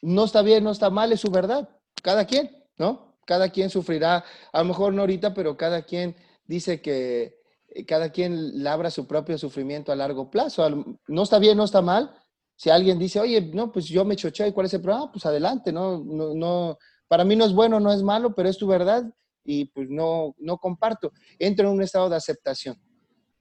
[0.00, 1.68] no está bien, no está mal, es su verdad.
[2.02, 3.16] Cada quien, ¿no?
[3.26, 6.14] Cada quien sufrirá, a lo mejor no ahorita, pero cada quien
[6.46, 7.42] dice que
[7.88, 10.96] cada quien labra su propio sufrimiento a largo plazo.
[11.08, 12.14] No está bien, no está mal,
[12.56, 15.10] si alguien dice, oye, no, pues yo me choché, ¿cuál es el problema?
[15.10, 16.02] Pues adelante, ¿no?
[16.04, 19.04] No, no, para mí no es bueno, no es malo, pero es tu verdad
[19.44, 21.12] y pues no, no comparto.
[21.38, 22.80] Entro en un estado de aceptación.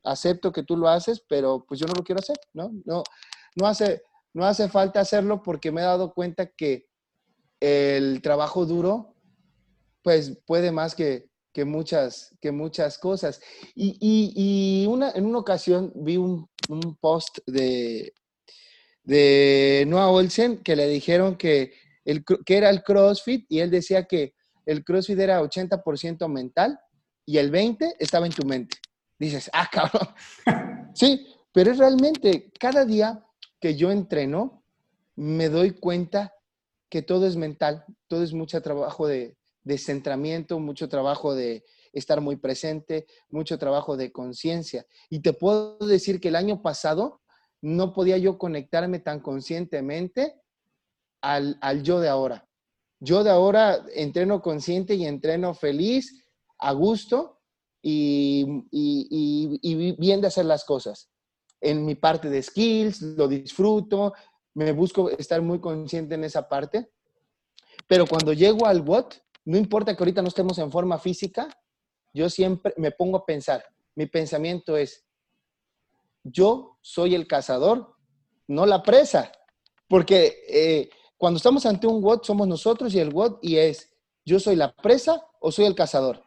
[0.04, 2.72] Acepto que tú lo haces, pero pues yo no lo quiero hacer, ¿no?
[2.86, 3.04] No,
[3.56, 4.02] no, hace,
[4.34, 6.88] no hace falta hacerlo porque me he dado cuenta que
[7.60, 9.16] el trabajo duro,
[10.02, 13.40] pues puede más que, que muchas, que muchas cosas.
[13.76, 18.14] Y, y, una, en una ocasión vi un, un post de,
[19.04, 21.74] de Noah Olsen que le dijeron que,
[22.06, 24.34] el, que era el CrossFit y él decía que
[24.66, 26.80] el CrossFit era 80% mental
[27.26, 28.78] y el 20% estaba en tu mente.
[29.20, 30.08] Dices, ah, cabrón.
[30.94, 33.24] sí, pero es realmente cada día
[33.60, 34.64] que yo entreno,
[35.16, 36.34] me doy cuenta
[36.90, 41.64] que todo es mental, todo es mucho trabajo de, de centramiento, mucho trabajo de
[41.94, 44.86] estar muy presente, mucho trabajo de conciencia.
[45.10, 47.22] Y te puedo decir que el año pasado
[47.64, 50.36] no podía yo conectarme tan conscientemente
[51.22, 52.46] al, yo de ahora.
[53.00, 56.26] Yo de ahora entreno consciente y entreno feliz,
[56.60, 57.40] a gusto
[57.82, 58.46] y,
[59.98, 61.10] bien de hacer las cosas.
[61.62, 64.14] En mi parte de skills, lo disfruto,
[64.56, 66.92] me busco estar muy consciente en esa parte.
[67.88, 69.14] Pero cuando llego al what,
[69.46, 71.48] no importa que ahorita no estemos en forma física,
[72.14, 73.64] yo siempre me pongo a pensar.
[73.96, 75.06] Mi pensamiento es,
[76.24, 77.96] yo soy el cazador,
[78.48, 79.32] no la presa.
[79.88, 83.92] Porque eh, cuando estamos ante un WOD, somos nosotros y el WOD y es,
[84.26, 86.22] yo soy la presa o soy el cazador.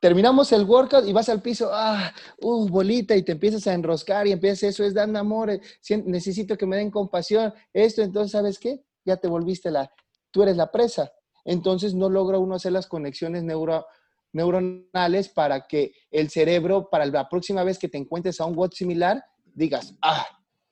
[0.00, 4.26] Terminamos el workout y vas al piso, ah, uh, bolita, y te empiezas a enroscar
[4.26, 5.60] y empiezas, eso es, dame amor, eh,
[6.04, 8.84] necesito que me den compasión, esto, entonces, ¿sabes qué?
[9.04, 9.90] Ya te volviste la,
[10.30, 11.10] tú eres la presa.
[11.44, 13.86] Entonces no logra uno hacer las conexiones neuro,
[14.32, 18.72] neuronales para que el cerebro, para la próxima vez que te encuentres a un WOD
[18.72, 19.24] similar,
[19.56, 20.26] digas, ah,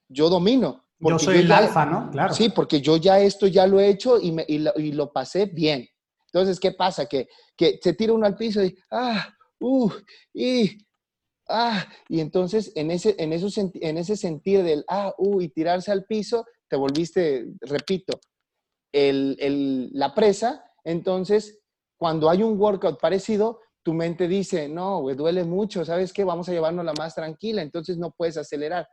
[0.08, 0.84] yo domino.
[1.00, 2.10] Yo soy el alfa, ¿no?
[2.10, 2.32] Claro.
[2.32, 5.86] Sí, porque yo ya esto ya lo he hecho y, me, y, lo, pasé bien.
[6.26, 7.06] Entonces, ¿qué pasa?
[7.06, 9.28] Que, que se tira uno al piso y, ah,
[9.60, 9.90] uh,
[10.32, 10.78] y,
[11.48, 15.90] ah, y entonces en ese, en, eso, en ese sentir del, ah, uh, y tirarse
[15.90, 18.18] al piso, te volviste, repito,
[18.92, 21.60] el, el, la presa, entonces
[21.96, 26.24] cuando hay un workout parecido, tu mente dice, no, güey, duele mucho, ¿sabes qué?
[26.24, 28.88] Vamos a llevarnos la más tranquila, entonces no puedes acelerar.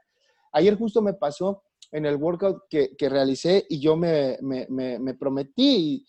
[0.51, 5.13] Ayer justo me pasó en el workout que, que realicé y yo me, me, me,
[5.13, 6.05] prometí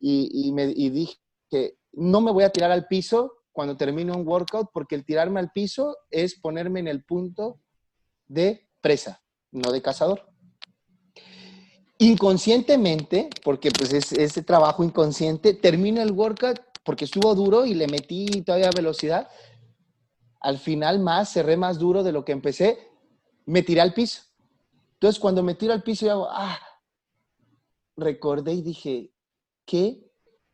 [0.00, 1.16] y, y, me, y dije
[1.48, 5.38] que no me voy a tirar al piso cuando termine un workout porque el tirarme
[5.38, 7.60] al piso es ponerme en el punto
[8.26, 10.32] de presa, no de cazador
[12.02, 17.86] inconscientemente, porque pues es ese trabajo inconsciente, termina el workout porque estuvo duro y le
[17.86, 19.28] metí todavía velocidad.
[20.40, 22.88] Al final más, cerré más duro de lo que empecé,
[23.46, 24.22] me tiré al piso.
[24.94, 26.58] Entonces cuando me tiro al piso, yo hago, ah,
[27.96, 29.12] recordé y dije,
[29.64, 30.10] qué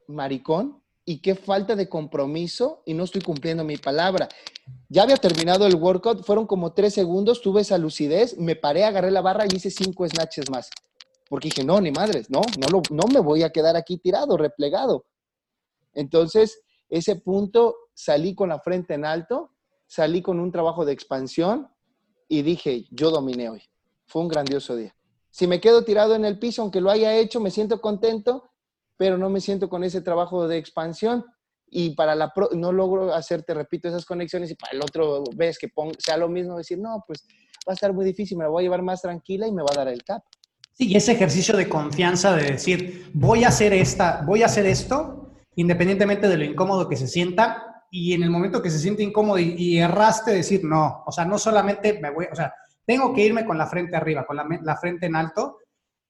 [0.06, 4.28] maricón y qué falta de compromiso y no estoy cumpliendo mi palabra.
[4.88, 9.10] Ya había terminado el workout, fueron como tres segundos, tuve esa lucidez, me paré, agarré
[9.10, 10.70] la barra y hice cinco snatches más.
[11.28, 14.36] Porque dije, no, ni madres, no, no, lo, no me voy a quedar aquí tirado,
[14.36, 15.06] replegado.
[15.98, 19.50] Entonces, ese punto salí con la frente en alto,
[19.86, 21.68] salí con un trabajo de expansión
[22.28, 23.62] y dije, yo dominé hoy.
[24.06, 24.94] Fue un grandioso día.
[25.28, 28.48] Si me quedo tirado en el piso, aunque lo haya hecho, me siento contento,
[28.96, 31.24] pero no me siento con ese trabajo de expansión
[31.68, 35.68] y para la no logro hacerte, repito, esas conexiones y para el otro ves que
[35.98, 37.26] sea lo mismo, decir, no, pues
[37.68, 39.68] va a estar muy difícil, me la voy a llevar más tranquila y me va
[39.72, 40.22] a dar el cap.
[40.74, 44.64] Sí, y ese ejercicio de confianza de decir, voy a hacer esta, voy a hacer
[44.64, 45.27] esto,
[45.58, 49.40] independientemente de lo incómodo que se sienta, y en el momento que se siente incómodo
[49.40, 52.54] y, erraste, decir, no, o sea, no solamente me voy, o sea,
[52.86, 55.58] tengo que irme con la frente arriba, con la, la frente en alto,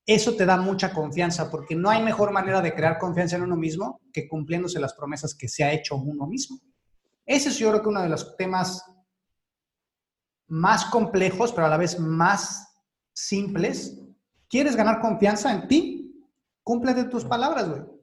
[0.04, 3.56] eso te da mucha confianza, porque no hay mejor manera de crear confianza en uno
[3.56, 6.60] mismo que cumpliéndose las promesas que se ha hecho uno mismo.
[7.24, 8.84] Ese es yo creo que uno de los temas
[10.46, 12.68] más complejos, pero a la vez más
[13.14, 13.98] simples.
[14.46, 16.26] ¿Quieres ganar confianza en ti?
[16.62, 17.97] Cúmplete tus palabras, güey.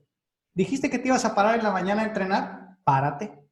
[0.56, 3.46] Dijiste que te ibas a parar en la mañana a entrenar, párate.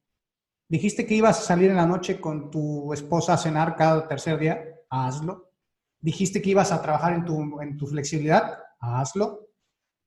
[0.66, 4.38] Dijiste que ibas a salir en la noche con tu esposa a cenar cada tercer
[4.38, 5.52] día, hazlo.
[6.00, 9.50] Dijiste que ibas a trabajar en tu, en tu flexibilidad, hazlo.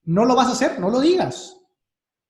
[0.05, 1.55] No lo vas a hacer, no lo digas.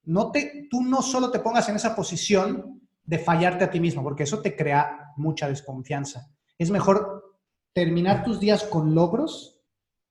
[0.03, 4.03] No te, tú no solo te pongas en esa posición de fallarte a ti mismo,
[4.03, 6.29] porque eso te crea mucha desconfianza.
[6.57, 7.39] Es mejor
[7.73, 9.61] terminar tus días con logros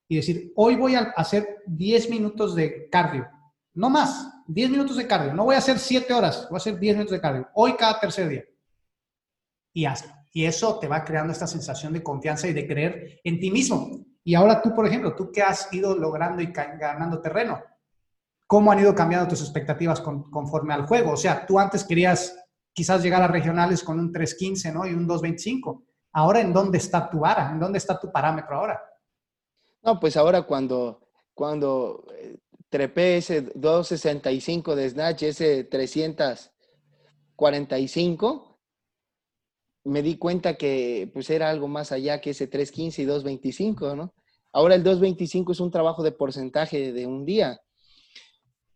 [0.08, 3.28] y decir, hoy voy a hacer 10 minutos de cardio,
[3.76, 6.78] no más, 10 minutos de cardio, no voy a hacer 7 horas, voy a hacer
[6.78, 8.44] 10 minutos de cardio, hoy cada tercer día.
[9.72, 10.12] Y hazlo.
[10.32, 14.04] Y eso te va creando esta sensación de confianza y de creer en ti mismo.
[14.22, 17.62] Y ahora tú, por ejemplo, tú que has ido logrando y ganando terreno,
[18.46, 21.12] ¿cómo han ido cambiando tus expectativas conforme al juego?
[21.12, 22.36] O sea, tú antes querías
[22.72, 24.86] quizás llegar a regionales con un 3.15, ¿no?
[24.86, 25.84] Y un 2.25.
[26.12, 27.50] Ahora, ¿en dónde está tu vara?
[27.50, 28.82] ¿En dónde está tu parámetro ahora?
[29.82, 32.36] No, pues ahora cuando, cuando eh,
[32.76, 38.60] trepé ese 2.65 de snatch, ese 345,
[39.84, 44.12] me di cuenta que pues era algo más allá que ese 315 y 225, ¿no?
[44.52, 47.58] Ahora el 225 es un trabajo de porcentaje de un día.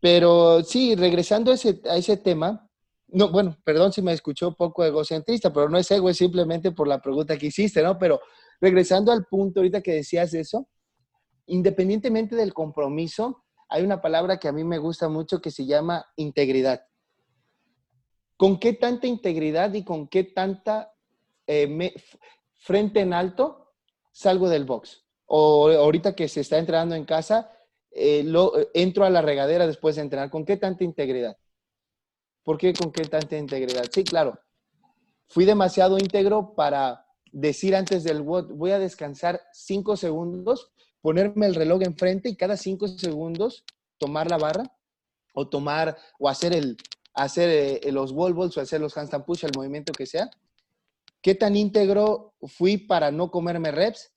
[0.01, 2.71] Pero sí, regresando a ese, a ese tema,
[3.09, 6.89] no, bueno, perdón si me escuchó poco egocentrista, pero no es ego, es simplemente por
[6.89, 7.99] la pregunta que hiciste, ¿no?
[7.99, 8.19] Pero
[8.63, 10.71] regresando al punto ahorita que decías eso,
[11.45, 16.07] independientemente del compromiso, hay una palabra que a mí me gusta mucho que se llama
[16.17, 16.87] integridad.
[18.37, 20.93] ¿Con qué tanta integridad y con qué tanta
[21.47, 21.93] eh,
[22.61, 23.73] frente en alto,
[24.13, 25.05] salgo del box.
[25.27, 27.51] O ahorita que se está entrenando en casa,
[27.91, 28.25] eh,
[28.75, 30.31] entro a la regadera después de entrenar.
[30.31, 31.37] ¿Con qué tanta integridad?
[32.45, 33.85] ¿Por qué con qué tanta integridad?
[33.93, 34.39] Sí, claro.
[35.27, 41.55] Fui demasiado íntegro para decir antes del WOD, voy a descansar cinco segundos, ponerme el
[41.55, 43.65] reloj enfrente y cada cinco segundos
[43.99, 44.65] tomar la barra
[45.35, 46.77] o tomar o hacer el
[47.15, 50.31] hacer eh, los wall balls o hacer los handstand push, el movimiento que sea.
[51.23, 54.13] ¿Qué tan íntegro fui para no comerme reps?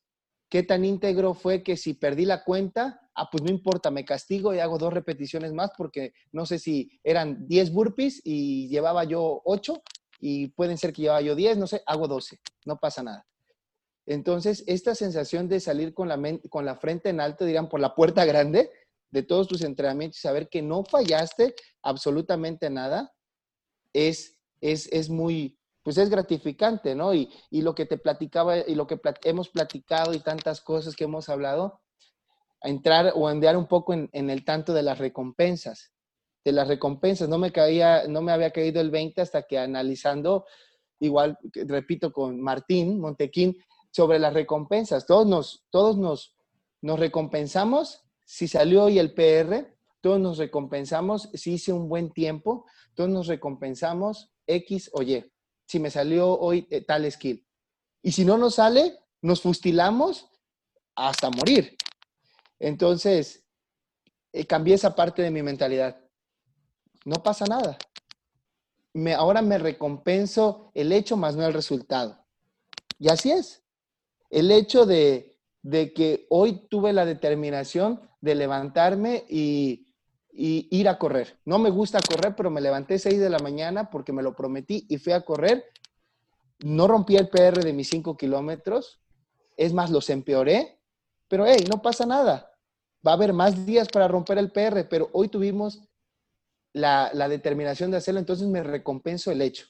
[0.49, 4.53] ¿Qué tan íntegro fue que si perdí la cuenta, ah, pues no importa, me castigo
[4.53, 9.41] y hago dos repeticiones más porque no sé si eran 10 burpees y llevaba yo
[9.45, 9.81] 8
[10.19, 13.25] y pueden ser que llevaba yo 10, no sé, hago 12, no pasa nada.
[14.05, 17.95] Entonces, esta sensación de salir con la, con la frente en alto, dirán, por la
[17.95, 18.69] puerta grande
[19.11, 23.13] de todos tus entrenamientos y saber que no fallaste absolutamente nada,
[23.93, 27.13] es, es, es muy, pues es gratificante, ¿no?
[27.13, 31.29] Y, lo que te platicaba y lo que hemos platicado y tantas cosas que hemos
[31.29, 31.81] hablado,
[32.61, 35.91] entrar o enviar un poco en, el tanto de las recompensas,
[36.43, 37.29] de las recompensas.
[37.29, 40.45] No me, caía, no me había caído el 20 hasta que analizando,
[40.99, 43.57] igual, repito, con Martín Montequín,
[43.93, 45.05] sobre las recompensas.
[45.05, 46.35] Todos nos, todos nos,
[46.81, 52.65] nos recompensamos si salió hoy el PR, todos nos recompensamos si hice un buen tiempo,
[52.95, 55.23] todos nos recompensamos X o Y
[55.65, 57.45] si me salió hoy eh, tal skill.
[58.01, 60.29] Y si no nos sale, nos fustilamos
[60.95, 61.77] hasta morir.
[62.59, 63.45] Entonces,
[64.33, 65.99] eh, cambié esa parte de mi mentalidad.
[67.05, 67.77] No pasa nada.
[68.93, 72.23] Me, ahora me recompenso el hecho más no el resultado.
[72.99, 73.62] Y así es.
[74.33, 79.93] El hecho de, de que hoy tuve la determinación de levantarme y,
[80.31, 81.37] y ir a correr.
[81.45, 84.87] No me gusta correr, pero me levanté 6 de la mañana porque me lo prometí
[84.89, 85.63] y fui a correr.
[86.63, 88.99] No rompí el PR de mis 5 kilómetros.
[89.55, 90.79] Es más, los empeoré.
[91.27, 92.51] Pero, hey, no pasa nada.
[93.05, 95.83] Va a haber más días para romper el PR, pero hoy tuvimos
[96.71, 99.67] la, la determinación de hacerlo, entonces me recompenso el hecho.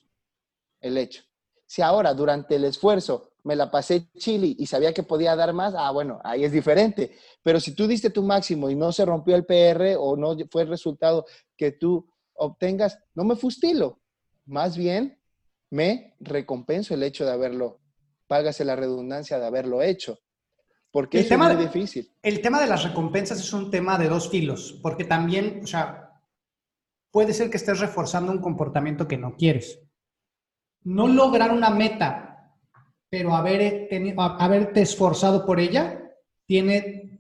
[0.79, 1.23] El hecho.
[1.65, 5.73] Si ahora, durante el esfuerzo, me la pasé chili y sabía que podía dar más,
[5.77, 7.15] ah, bueno, ahí es diferente.
[7.41, 10.63] Pero si tú diste tu máximo y no se rompió el PR o no fue
[10.63, 11.25] el resultado
[11.57, 14.01] que tú obtengas, no me fustilo.
[14.45, 15.19] Más bien,
[15.69, 17.81] me recompenso el hecho de haberlo,
[18.27, 20.19] válgase la redundancia de haberlo hecho.
[20.91, 22.11] Porque es muy difícil.
[22.21, 26.21] El tema de las recompensas es un tema de dos filos, porque también, o sea,
[27.09, 29.79] puede ser que estés reforzando un comportamiento que no quieres.
[30.83, 32.32] No lograr una meta,
[33.13, 33.87] pero haber
[34.17, 36.01] haberte esforzado por ella,
[36.47, 37.19] tiene,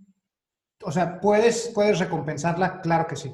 [0.83, 3.31] o sea, puedes, puedes recompensarla, claro que sí.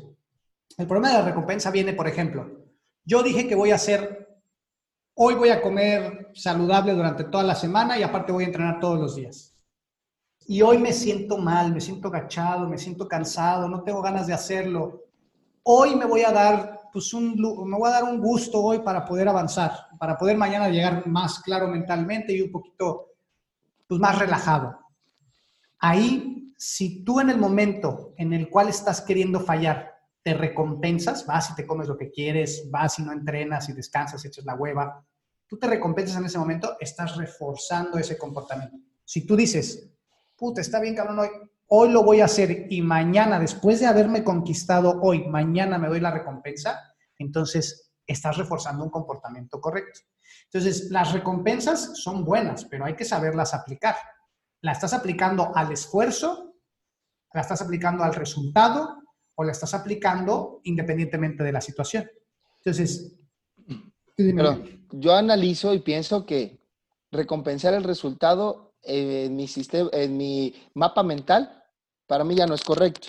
[0.78, 2.68] El problema de la recompensa viene, por ejemplo,
[3.06, 4.42] yo dije que voy a hacer,
[5.14, 9.00] hoy voy a comer saludable durante toda la semana y aparte voy a entrenar todos
[9.00, 9.56] los días.
[10.46, 14.34] Y hoy me siento mal, me siento agachado, me siento cansado, no tengo ganas de
[14.34, 15.06] hacerlo
[15.64, 19.06] hoy me voy a dar, pues un, me voy a dar un gusto hoy para
[19.06, 23.14] poder avanzar, para poder mañana llegar más claro mentalmente y un poquito,
[23.88, 24.78] pues más relajado.
[25.80, 31.52] Ahí, si tú en el momento en el cual estás queriendo fallar, te recompensas, vas
[31.52, 35.06] y te comes lo que quieres, vas y no entrenas y descansas, echas la hueva,
[35.48, 38.78] tú te recompensas en ese momento, estás reforzando ese comportamiento.
[39.04, 39.90] Si tú dices,
[40.38, 41.30] puta, está bien cabrón hoy,
[41.70, 46.00] hoy lo voy a hacer y mañana, después de haberme conquistado hoy, mañana me doy
[46.00, 46.80] la recompensa,
[47.18, 50.00] entonces estás reforzando un comportamiento correcto.
[50.46, 53.96] Entonces, las recompensas son buenas, pero hay que saberlas aplicar.
[54.62, 56.56] ¿La estás aplicando al esfuerzo?
[57.34, 59.04] ¿La estás aplicando al resultado?
[59.36, 62.10] ¿O la estás aplicando independientemente de la situación?
[62.58, 63.16] Entonces,
[64.92, 66.60] yo analizo y pienso que
[67.12, 71.59] recompensar el resultado en mi, sistema, en mi mapa mental
[72.10, 73.08] para mí ya no es correcto.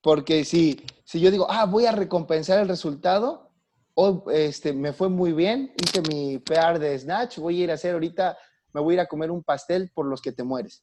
[0.00, 3.52] Porque si, si yo digo, ah, voy a recompensar el resultado,
[3.94, 7.74] hoy este, me fue muy bien, hice mi PR de Snatch, voy a ir a
[7.74, 8.36] hacer ahorita,
[8.72, 10.82] me voy a ir a comer un pastel por los que te mueres.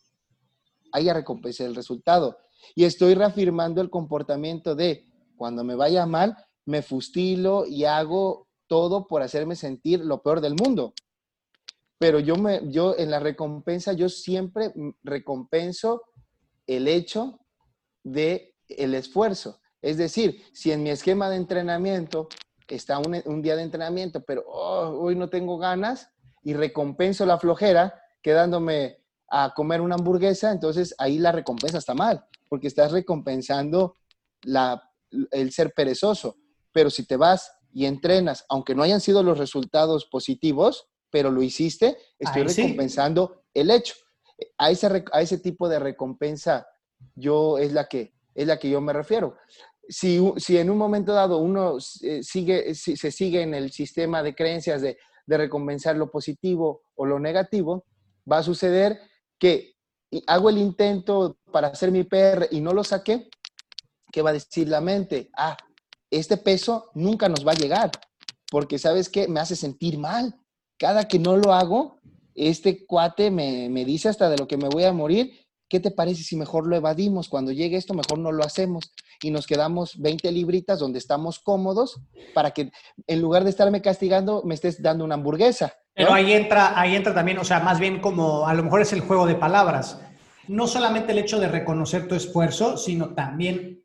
[0.94, 2.38] Ahí ya recompensé el resultado.
[2.74, 5.04] Y estoy reafirmando el comportamiento de
[5.36, 10.56] cuando me vaya mal, me fustilo y hago todo por hacerme sentir lo peor del
[10.56, 10.94] mundo.
[11.98, 14.72] Pero yo, me, yo en la recompensa, yo siempre
[15.04, 16.04] recompenso
[16.70, 17.40] el hecho
[18.04, 19.60] de el esfuerzo.
[19.82, 22.30] Es decir, si en mi esquema de entrenamiento
[22.68, 26.12] está un, día de entrenamiento, pero oh, hoy no tengo ganas
[26.44, 32.24] y recompenso la flojera quedándome a comer una hamburguesa, entonces ahí la recompensa está mal,
[32.48, 33.96] porque estás recompensando
[34.44, 34.92] la,
[35.32, 36.38] el ser perezoso.
[36.72, 41.42] Pero si te vas y entrenas, aunque no hayan sido los resultados positivos, pero lo
[41.42, 43.96] hiciste, estoy recompensando el hecho
[44.58, 46.68] a ese, a ese tipo de recompensa
[47.16, 49.38] yo es la que, es la que yo me refiero.
[49.88, 54.36] Si, si en un momento dado uno eh, sigue, se sigue en el sistema de
[54.36, 57.86] creencias de, de recompensar lo positivo o lo negativo,
[58.30, 59.00] va a suceder
[59.38, 59.76] que
[60.28, 63.30] hago el intento para hacer mi PR y no lo saqué,
[64.12, 65.30] ¿qué va a decir la mente?
[65.38, 65.56] Ah,
[66.10, 67.92] este peso nunca nos va a llegar,
[68.52, 70.36] porque sabes qué, me hace sentir mal.
[70.80, 71.99] Cada que no lo hago,
[72.48, 76.24] este cuate me, dice hasta de lo que me voy a morir, ¿qué te parece
[76.24, 77.28] si mejor lo evadimos?
[77.28, 82.02] Cuando llegue esto, mejor no lo hacemos y nos quedamos 20 libritas donde estamos cómodos
[82.34, 82.72] para que
[83.08, 85.74] en lugar de estarme castigando, me estés dando una hamburguesa.
[85.94, 88.94] Pero ahí entra, ahí entra también, o sea, más bien como a lo mejor es
[88.94, 90.00] el juego de palabras.
[90.48, 93.84] No solamente el hecho de reconocer tu esfuerzo, sino también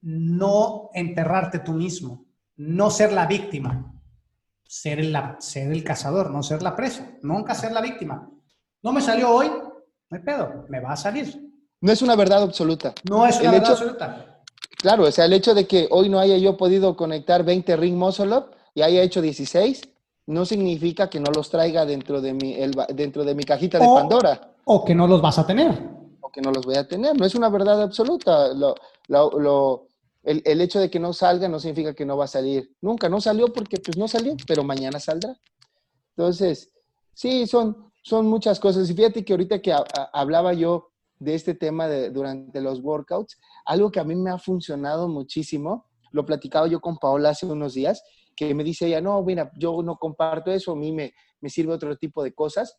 [0.00, 3.95] no enterrarte tú mismo, no ser la víctima
[4.68, 8.30] ser el, ser el cazador, no ser la presa, nunca ser la víctima.
[8.82, 11.42] No me salió hoy, no hay pedo, me va a salir.
[11.80, 12.94] No es una verdad absoluta.
[13.08, 14.42] No es una verdad absoluta.
[14.78, 17.96] Claro, o sea, el hecho de que hoy no haya yo podido conectar 20 ring
[17.96, 19.82] muscle up y haya hecho 16,
[20.26, 22.56] no significa que no los traiga dentro de mi,
[22.94, 24.54] dentro de mi cajita de Pandora.
[24.64, 25.72] O que no los vas a tener.
[26.20, 27.18] O que no los voy a tener.
[27.18, 28.52] No es una verdad absoluta.
[28.52, 28.74] Lo,
[29.08, 29.88] lo,
[30.26, 32.74] el, hecho de que no salga no significa que no va a salir.
[32.80, 35.36] Nunca, no salió porque pues no salió, pero mañana saldrá.
[36.16, 36.72] Entonces,
[37.14, 38.90] sí, son, son muchas cosas.
[38.90, 39.72] Y fíjate que ahorita que
[40.12, 44.38] hablaba yo de este tema de, durante los workouts, algo que a mí me ha
[44.38, 48.02] funcionado muchísimo, lo platicaba yo con Paola hace unos días,
[48.34, 51.72] que me dice ella, no, mira, yo no comparto eso, a mí me, me sirve
[51.72, 52.76] otro tipo de cosas,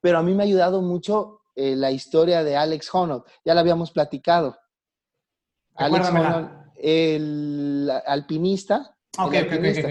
[0.00, 3.60] pero a mí me ha ayudado mucho eh, la historia de Alex Honnold, ya la
[3.60, 4.56] habíamos platicado.
[5.74, 6.10] Alex
[6.82, 8.96] el alpinista.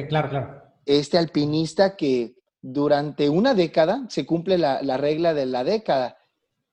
[0.07, 0.61] Claro, claro.
[0.85, 6.17] Este alpinista que durante una década se cumple la, regla de la década,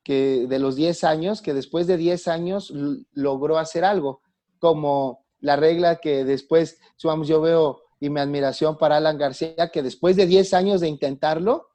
[0.03, 2.73] que de los 10 años, que después de 10 años
[3.13, 4.23] logró hacer algo,
[4.59, 9.83] como la regla que después, vamos, yo veo y mi admiración para Alan García, que
[9.83, 11.69] después de 10 años de intentarlo,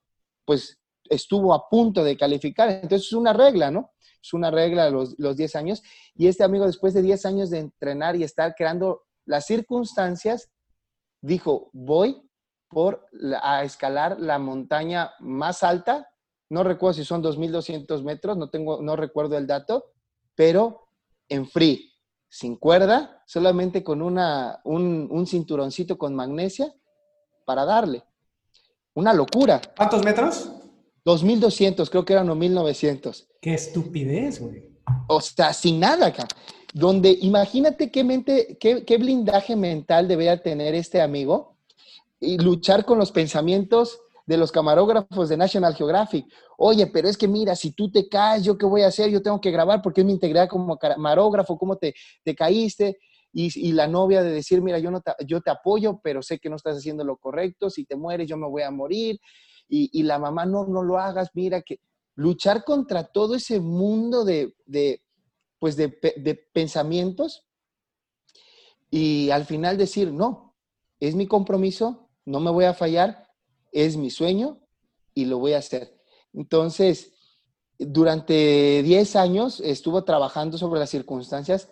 [0.45, 0.79] pues
[1.09, 2.69] estuvo a punto de calificar.
[2.69, 3.91] Entonces es una regla, ¿no?
[4.23, 5.83] Es una regla los, los 10 años.
[6.15, 10.49] Y este amigo, después de 10 años de entrenar y estar creando las circunstancias,
[11.21, 12.21] dijo, voy
[12.69, 13.05] por
[13.41, 16.09] a escalar la montaña más alta.
[16.49, 19.91] No recuerdo si son 2.200 metros, no, tengo, no recuerdo el dato,
[20.35, 20.87] pero
[21.27, 21.91] en free,
[22.29, 26.73] sin cuerda, solamente con una, un, un cinturoncito con magnesia
[27.45, 28.03] para darle.
[28.93, 29.61] Una locura.
[29.75, 30.62] ¿Cuántos metros?
[31.05, 33.27] 2.200, creo que eran 1.900.
[33.41, 34.63] Qué estupidez, güey.
[35.07, 36.27] O sea, sin nada acá.
[36.73, 41.57] Donde imagínate qué mente, qué, qué blindaje mental debería tener este amigo
[42.19, 46.25] y luchar con los pensamientos de los camarógrafos de National Geographic.
[46.57, 49.09] Oye, pero es que mira, si tú te caes, ¿yo qué voy a hacer?
[49.09, 51.93] Yo tengo que grabar porque es mi integridad como camarógrafo, cómo te,
[52.23, 52.97] te caíste.
[53.35, 56.37] Y, y, la novia de decir, mira, yo, no te, yo te apoyo, pero sé
[56.37, 59.19] que no estás haciendo lo correcto, si te mueres yo me voy a morir.
[59.67, 61.79] Y, la mamá, no, no lo hagas, mira que
[62.15, 65.01] luchar contra todo ese mundo de, de
[65.57, 67.47] pues de, de pensamientos
[68.91, 70.53] y al final decir, no,
[70.99, 73.27] es mi compromiso, no me voy a fallar,
[73.71, 74.59] es mi sueño
[75.15, 75.99] y lo voy a hacer.
[76.31, 77.11] Entonces,
[77.79, 81.69] durante 10 años estuvo trabajando sobre las circunstancias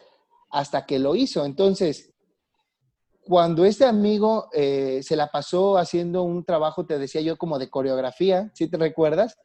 [0.50, 1.46] hasta que lo hizo.
[1.46, 2.11] Entonces,
[3.24, 7.70] cuando este amigo eh, se la pasó haciendo un trabajo, te decía yo, como de
[7.70, 9.38] coreografía, si te recuerdas,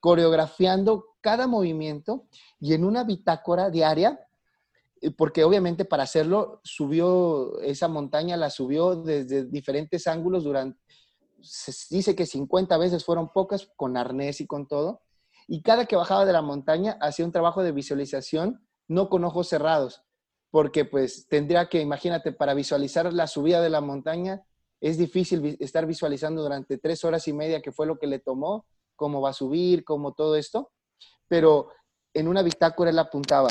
[0.00, 2.26] coreografiando cada movimiento
[2.60, 4.20] y en una bitácora diaria,
[5.00, 10.78] eh, porque obviamente para hacerlo subió esa montaña, la subió desde diferentes ángulos durante,
[11.40, 15.02] se dice que 50 veces fueron pocas, con arnés y con todo,
[15.48, 19.48] y cada que bajaba de la montaña hacía un trabajo de visualización, no con ojos
[19.48, 20.04] cerrados,
[20.52, 24.44] porque pues tendría que, imagínate, para visualizar la subida de la montaña,
[24.82, 28.66] es difícil estar visualizando durante tres horas y media, que fue lo que le tomó,
[28.94, 30.70] cómo va a subir, cómo todo esto,
[31.26, 31.68] pero
[32.12, 33.48] en una bitácora él apuntaba,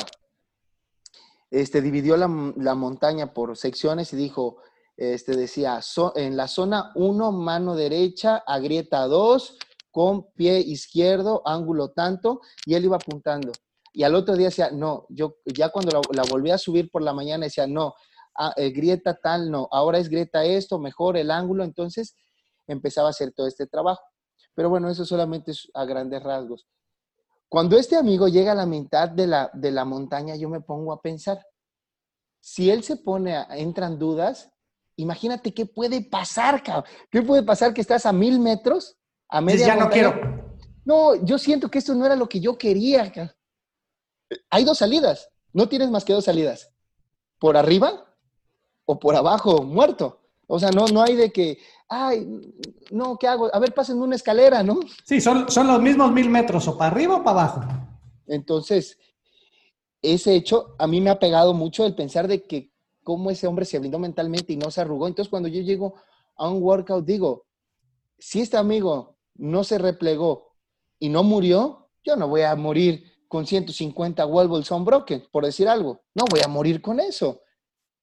[1.50, 4.58] este, dividió la, montaña por secciones y dijo,
[4.96, 5.80] este, decía,
[6.14, 9.58] en la zona 1, mano derecha, agrieta 2,
[9.90, 13.50] con pie izquierdo, ángulo tanto, y él iba apuntando.
[13.92, 17.12] Y al otro día decía, no, yo ya cuando la, volví a subir por la
[17.12, 17.94] mañana decía, no,
[18.38, 22.16] ah, eh, grieta tal, no, ahora es grieta esto, mejor el ángulo, entonces
[22.66, 24.02] empezaba a hacer todo este trabajo.
[24.54, 26.66] Pero bueno, eso solamente es a grandes rasgos.
[27.48, 30.92] Cuando este amigo llega a la mitad de la, de la montaña, yo me pongo
[30.92, 31.44] a pensar,
[32.40, 34.50] si él se pone, a, entran dudas,
[34.96, 36.90] imagínate qué puede pasar, cabrón.
[37.10, 38.96] ¿Qué puede pasar que estás a mil metros?
[39.28, 40.14] A media ya no quiero.
[40.84, 43.12] No, yo siento que esto no era lo que yo quería.
[43.12, 43.36] Cabrón
[44.50, 46.70] hay dos salidas, no tienes más que dos salidas.
[47.38, 48.06] Por arriba
[48.84, 50.20] o por abajo, muerto.
[50.46, 51.58] O sea, no, no hay de que,
[51.88, 52.28] ay,
[52.90, 53.54] no, ¿qué hago?
[53.54, 54.80] A ver, pásenme una escalera, ¿no?
[55.04, 57.60] Sí, son, son los mismos mil metros, o para arriba o para abajo.
[58.26, 58.98] Entonces,
[60.02, 62.72] ese hecho a mí me ha pegado mucho el pensar de que
[63.02, 65.06] cómo ese hombre se blindó mentalmente y no se arrugó.
[65.06, 65.94] Entonces, cuando yo llego
[66.36, 67.46] a un workout, digo,
[68.18, 70.56] si este amigo no se replegó
[70.98, 76.02] y no murió, yo no voy a morir con 150 Wellballs Unbroken, por decir algo.
[76.14, 77.40] No voy a morir con eso.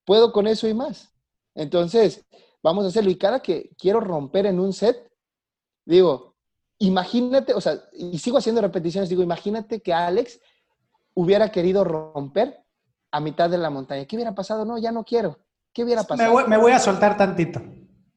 [0.04, 1.14] Puedo con eso y más.
[1.54, 2.26] Entonces,
[2.64, 3.12] vamos a hacerlo.
[3.12, 5.08] Y cada que quiero romper en un set,
[5.86, 6.34] digo,
[6.80, 10.40] imagínate, o sea, y sigo haciendo repeticiones, digo, imagínate que Alex
[11.14, 12.66] hubiera querido romper
[13.12, 14.06] a mitad de la montaña.
[14.06, 14.66] ¿Qué hubiera pasado?
[14.66, 15.38] No, ya no quiero.
[15.72, 16.48] ¿Qué hubiera pasado?
[16.48, 17.62] Me voy, a soltar tantito.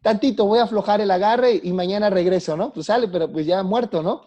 [0.00, 2.72] Tantito, voy a aflojar el agarre y mañana regreso, ¿no?
[2.72, 4.22] Pues sale, pero pues ya muerto, ¿no?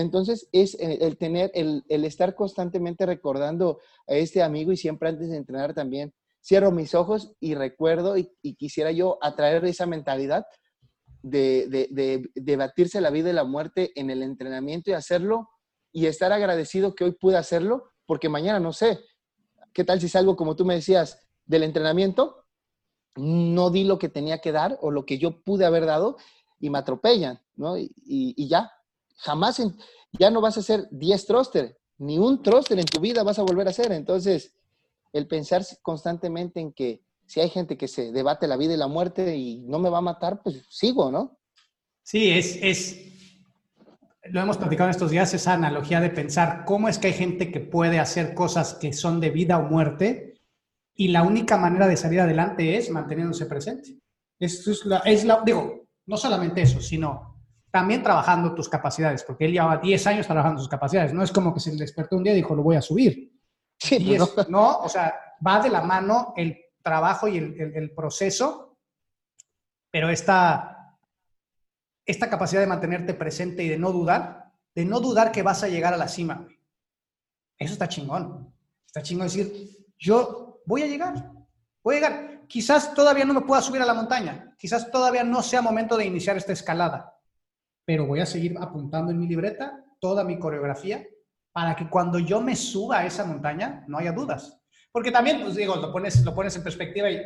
[0.00, 3.78] Entonces, es eh, el tener, el, estar constantemente recordando
[4.08, 6.12] a este amigo y siempre antes de entrenar también,
[6.44, 10.46] cierro mis ojos y recuerdo y, quisiera yo atraer esa mentalidad
[11.22, 11.68] de,
[12.34, 15.48] de, batirse la vida y la muerte en el entrenamiento y hacerlo
[15.92, 18.98] y estar agradecido que hoy pude hacerlo, porque mañana no sé,
[19.72, 22.44] ¿qué tal si salgo como tú me decías del entrenamiento?
[23.14, 26.16] No di lo que tenía que dar o lo que yo pude haber dado
[26.58, 27.76] y me atropellan, ¿no?
[27.78, 28.72] y ya,
[29.16, 29.62] jamás
[30.12, 33.42] ya no vas a hacer 10 thruster, ni un thruster en tu vida vas a
[33.42, 33.92] volver a hacer.
[33.92, 34.54] Entonces,
[35.12, 38.88] el pensar constantemente en que si hay gente que se debate la vida y la
[38.88, 41.38] muerte y no me va a matar, pues sigo, ¿no?
[42.02, 43.14] Sí, es, es,
[44.24, 47.50] lo hemos platicado en estos días, esa analogía de pensar cómo es que hay gente
[47.50, 50.34] que puede hacer cosas que son de vida o muerte
[50.94, 53.98] y la única manera de salir adelante es manteniéndose presente.
[54.38, 57.33] Esto es la, es la digo, no solamente eso, sino
[57.74, 61.12] también trabajando tus capacidades, porque él lleva 10 años trabajando sus capacidades.
[61.12, 63.36] No es como que se despertó un día y dijo, lo voy a subir.
[63.76, 64.16] Sí,
[64.48, 64.78] no.
[64.78, 65.12] o sea,
[65.44, 68.78] va de la mano el trabajo y el, proceso,
[69.90, 70.96] pero esta,
[72.06, 75.68] esta capacidad de mantenerte presente y de no dudar, de no dudar que vas a
[75.68, 76.46] llegar a la cima,
[77.58, 78.54] Eso está chingón.
[78.86, 81.28] Está chingón decir, yo voy a llegar,
[81.82, 82.46] voy a llegar.
[82.46, 86.06] quizás todavía no me pueda subir a la montaña, quizás todavía no sea momento de
[86.06, 87.13] iniciar esta escalada,
[87.84, 91.06] pero voy a seguir apuntando en mi libreta toda mi coreografía
[91.52, 94.60] para que cuando yo me suba a esa montaña no haya dudas.
[94.90, 97.20] Porque también, pues digo, lo pones, lo pones en perspectiva y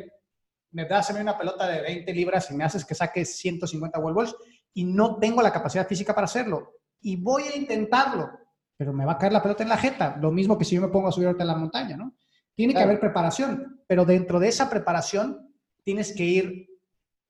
[0.72, 3.98] me das a mí una pelota de 20 libras y me haces que saque 150
[3.98, 4.36] wall balls
[4.74, 6.74] y no tengo la capacidad física para hacerlo.
[7.00, 8.30] Y voy a intentarlo,
[8.76, 10.16] pero me va a caer la pelota en la jeta.
[10.20, 12.14] Lo mismo que si yo me pongo a subir ahorita a la montaña, ¿no?
[12.54, 15.54] Tiene que haber preparación, pero dentro de esa preparación
[15.84, 16.67] tienes que ir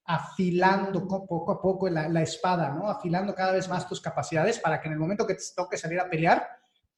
[0.09, 2.89] afilando poco a poco la, la, espada, ¿no?
[2.89, 6.01] Afilando cada vez más tus capacidades para que en el momento que te toque salir
[6.01, 6.49] a pelear,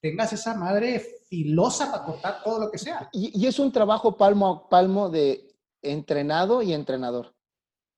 [0.00, 3.08] tengas esa madre filosa para cortar todo lo que sea.
[3.12, 7.34] Y, y es un trabajo palmo a palmo de entrenado y entrenador.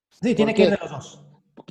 [0.08, 1.22] Sí, tiene que ir de los dos.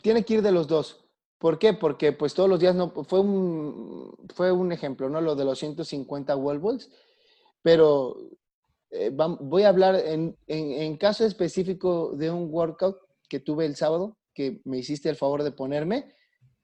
[0.04, 1.04] Tiene que ir de los dos.
[1.40, 1.74] ¿Por qué?
[1.74, 5.20] Porque pues todos los días no, fue un, fue un ejemplo, ¿no?
[5.20, 6.92] Lo de los 150 wall balls,
[7.64, 8.18] pero
[8.92, 12.98] eh, voy a hablar en, en, caso específico de un workout
[13.32, 16.14] que tuve el sábado, que me hiciste el favor de ponerme.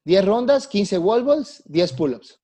[0.04, 2.42] 10 rondas, 15 wall balls, 10 pull-ups.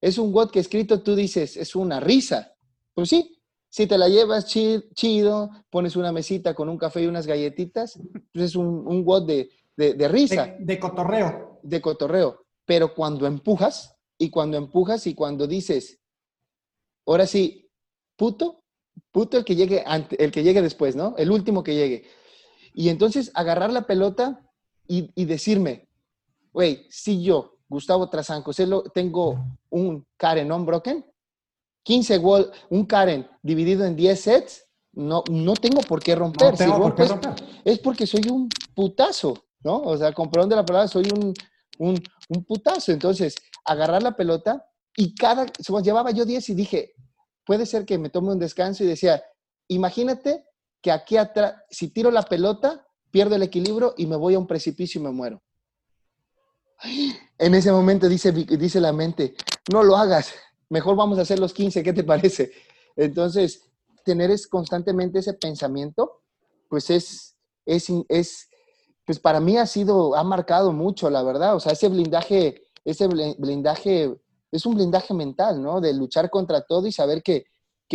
[0.00, 2.56] Es un WOD que escrito tú dices, es una risa.
[2.94, 3.38] Pues sí,
[3.68, 8.00] si te la llevas chido, pones una mesita con un café y unas galletitas,
[8.32, 10.46] pues es un, un WOD de, de, risa.
[10.46, 11.60] De, de cotorreo.
[11.62, 12.46] De cotorreo.
[12.64, 16.00] Pero cuando empujas, y cuando empujas y cuando dices,
[17.06, 17.70] ahora sí,
[18.16, 18.64] puto,
[19.10, 19.84] puto el que llegue,
[20.18, 21.14] el que llegue después, ¿no?
[21.18, 22.04] El último que llegue.
[22.74, 24.40] Y entonces agarrar la pelota
[24.86, 25.88] y, decirme,
[26.52, 31.06] güey, si yo, Gustavo Trasancoselo, tengo un Karen unbroken,
[31.84, 36.56] 15 wall, un Karen dividido en 10 sets, no, no tengo por qué romper.
[36.56, 36.64] si
[37.64, 39.80] Es porque soy un putazo, ¿no?
[39.80, 41.32] O sea, con perdón de la palabra, soy un,
[41.78, 42.92] un, un putazo.
[42.92, 44.66] Entonces, agarrar la pelota
[44.96, 45.46] y cada,
[45.82, 46.94] llevaba yo 10 y dije,
[47.44, 49.22] puede ser que me tome un descanso y decía,
[49.68, 50.44] imagínate
[50.84, 54.46] que aquí atrás, si tiro la pelota, pierdo el equilibrio y me voy a un
[54.46, 55.42] precipicio y me muero.
[57.38, 59.34] En ese momento dice, dice la mente,
[59.72, 60.34] no lo hagas,
[60.68, 62.52] mejor vamos a hacer los 15, ¿qué te parece?
[62.96, 63.62] Entonces,
[64.04, 66.20] tener es constantemente ese pensamiento,
[66.68, 68.50] pues es, es, es,
[69.06, 71.56] pues para mí ha sido, ha marcado mucho, la verdad.
[71.56, 74.14] O sea, ese blindaje, ese blindaje
[74.52, 75.80] es un blindaje mental, ¿no?
[75.80, 77.46] De luchar contra todo y saber que,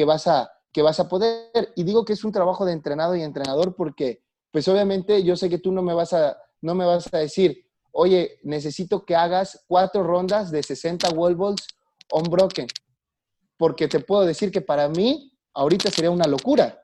[0.08, 1.74] vas a, que vas a poder.
[1.76, 5.50] Y digo que es un trabajo de entrenado y entrenador porque, pues obviamente yo sé
[5.50, 9.64] que tú no me vas a, no me vas a decir, oye, necesito que hagas
[9.68, 11.68] cuatro rondas de 60 wall balls
[12.12, 12.68] unbroken.
[13.58, 16.82] Porque te puedo decir que para mí ahorita sería una locura.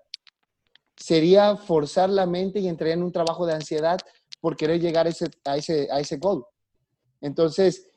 [0.96, 4.00] Sería forzar la mente y entrar en un trabajo de ansiedad
[4.42, 6.46] por querer llegar a ese, a ese, a ese goal.
[7.22, 7.88] Entonces,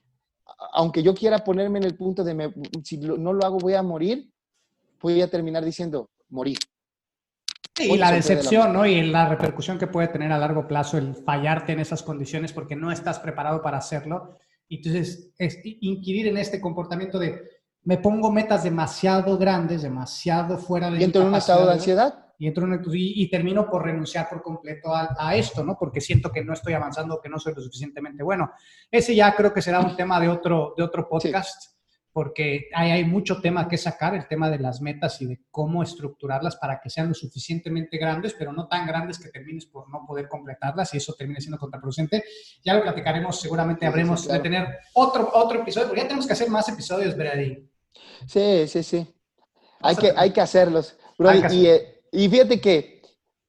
[0.72, 2.52] aunque yo quiera ponerme en el punto de,
[2.84, 4.32] si no lo hago voy a morir,
[5.00, 6.58] voy a terminar diciendo, morir.
[7.78, 8.86] y la decepción, ¿no?
[8.86, 12.76] Y la repercusión que puede tener a largo plazo el fallarte en esas condiciones porque
[12.76, 14.38] no estás preparado para hacerlo.
[14.68, 17.42] Y entonces, es inquirir en este comportamiento de,
[17.84, 21.00] me pongo metas demasiado grandes, demasiado fuera de...
[21.00, 24.94] Y entro en un estado de ansiedad y, entro y, termino por renunciar por completo
[24.94, 25.76] a, esto, ¿no?
[25.76, 28.52] Porque siento que no estoy avanzando, que no soy lo suficientemente bueno.
[28.90, 31.77] Ese ya creo que será un tema de otro, de otro podcast,
[32.18, 35.84] porque hay, hay mucho tema que sacar, el tema de las metas y de cómo
[35.84, 40.04] estructurarlas para que sean lo suficientemente grandes, pero no tan grandes que termines por no
[40.04, 42.24] poder completarlas y eso termine siendo contraproducente.
[42.64, 46.50] Ya lo platicaremos, seguramente habremos de tener otro, otro episodio, porque ya tenemos que hacer
[46.50, 47.70] más episodios, Brady.
[48.26, 49.14] Sí, sí, sí.
[49.80, 50.98] Hay que, hay que hacerlos.
[51.52, 53.00] y, eh, y fíjate que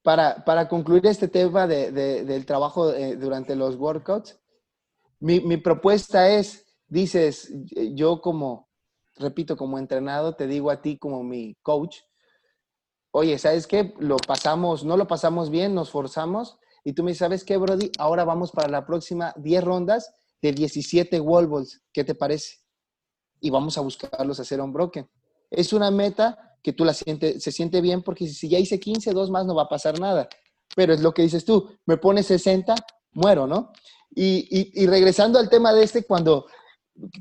[0.04, 4.40] para, para concluir este tema de, del trabajo eh, durante los workouts,
[5.22, 7.54] mi, mi, propuesta es, dices,
[7.94, 8.70] yo como,
[9.16, 11.98] repito, como entrenado, te digo a ti como mi coach,
[13.12, 13.94] oye, ¿sabes qué?
[14.00, 17.92] Lo pasamos, no lo pasamos bien, nos forzamos, y tú me dices, ¿sabes qué, Brody?
[17.98, 22.58] Ahora vamos para la próxima 10 rondas de 17 wall balls, ¿qué te parece?
[23.42, 25.10] Y vamos a buscarlos hacer un broken.
[25.50, 29.12] Es una meta que tú la sientes, se siente bien porque si ya hice 15,
[29.14, 30.28] dos más no va a pasar nada.
[30.76, 32.76] Pero es lo que dices tú, me pones 60,
[33.14, 33.72] muero, ¿no?
[34.12, 36.48] Y, regresando al tema de este, cuando,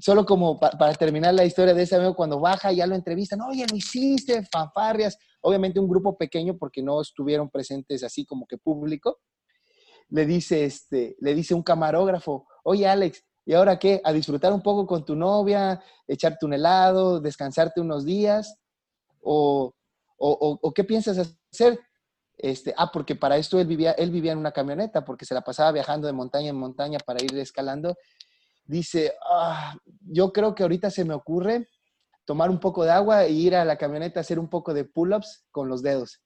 [0.00, 3.66] solo como para terminar la historia de ese amigo, cuando baja ya lo entrevistan, oye,
[3.68, 9.18] lo hiciste, fanfarrias, obviamente un grupo pequeño porque no estuvieron presentes así como que público,
[10.10, 14.00] le dice, este, le dice un camarógrafo, oye Alex, ¿y ahora qué?
[14.04, 18.58] A disfrutar un poco con tu novia, echarte un helado, descansarte unos días
[19.20, 19.74] o,
[20.18, 21.78] o, qué piensas hacer?
[22.36, 25.42] Este, ah, porque para esto él vivía, él vivía en una camioneta, porque se la
[25.42, 27.96] pasaba viajando de montaña en montaña para ir escalando.
[28.68, 31.68] Dice, ah, yo creo que ahorita se me ocurre
[32.26, 34.84] tomar un poco de agua e ir a la camioneta a hacer un poco de
[34.84, 36.20] pull-ups con los dedos.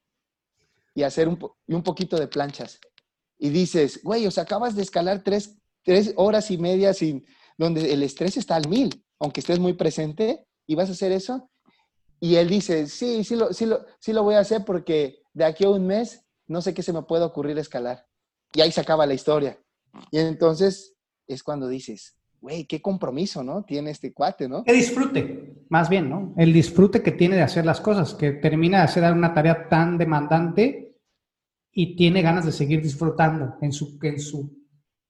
[0.94, 2.78] y hacer un, y un poquito de planchas.
[3.38, 7.24] Y dices, güey, o sea, acabas de escalar tres, tres horas y media sin,
[7.56, 11.48] donde el estrés está al mil, aunque estés muy presente, y vas a hacer eso.
[12.20, 15.44] Y él dice, sí, sí lo, sí lo, sí lo voy a hacer porque de
[15.44, 18.06] aquí a un mes no sé qué se me puede ocurrir escalar.
[18.52, 19.58] Y ahí se acaba la historia.
[20.10, 20.94] Y entonces
[21.26, 23.62] es cuando dices, güey, qué compromiso, ¿no?
[23.62, 24.64] Tiene este cuate, ¿no?
[24.64, 26.34] Que disfrute, más bien, ¿no?
[26.36, 29.96] El disfrute que tiene de hacer las cosas, que termina de hacer una tarea tan
[29.96, 30.96] demandante
[31.70, 34.60] y tiene ganas de seguir disfrutando en su, en su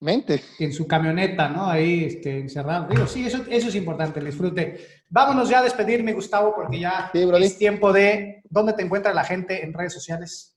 [0.00, 0.42] mente.
[0.58, 1.66] En su camioneta, ¿no?
[1.66, 2.86] Ahí este, encerrado.
[2.88, 4.78] Digo, sí, eso, eso es importante, el disfrute.
[5.08, 8.42] Vámonos ya a despedirme, Gustavo, porque ya es tiempo de...
[8.50, 10.54] ¿Dónde te encuentra la gente en redes sociales?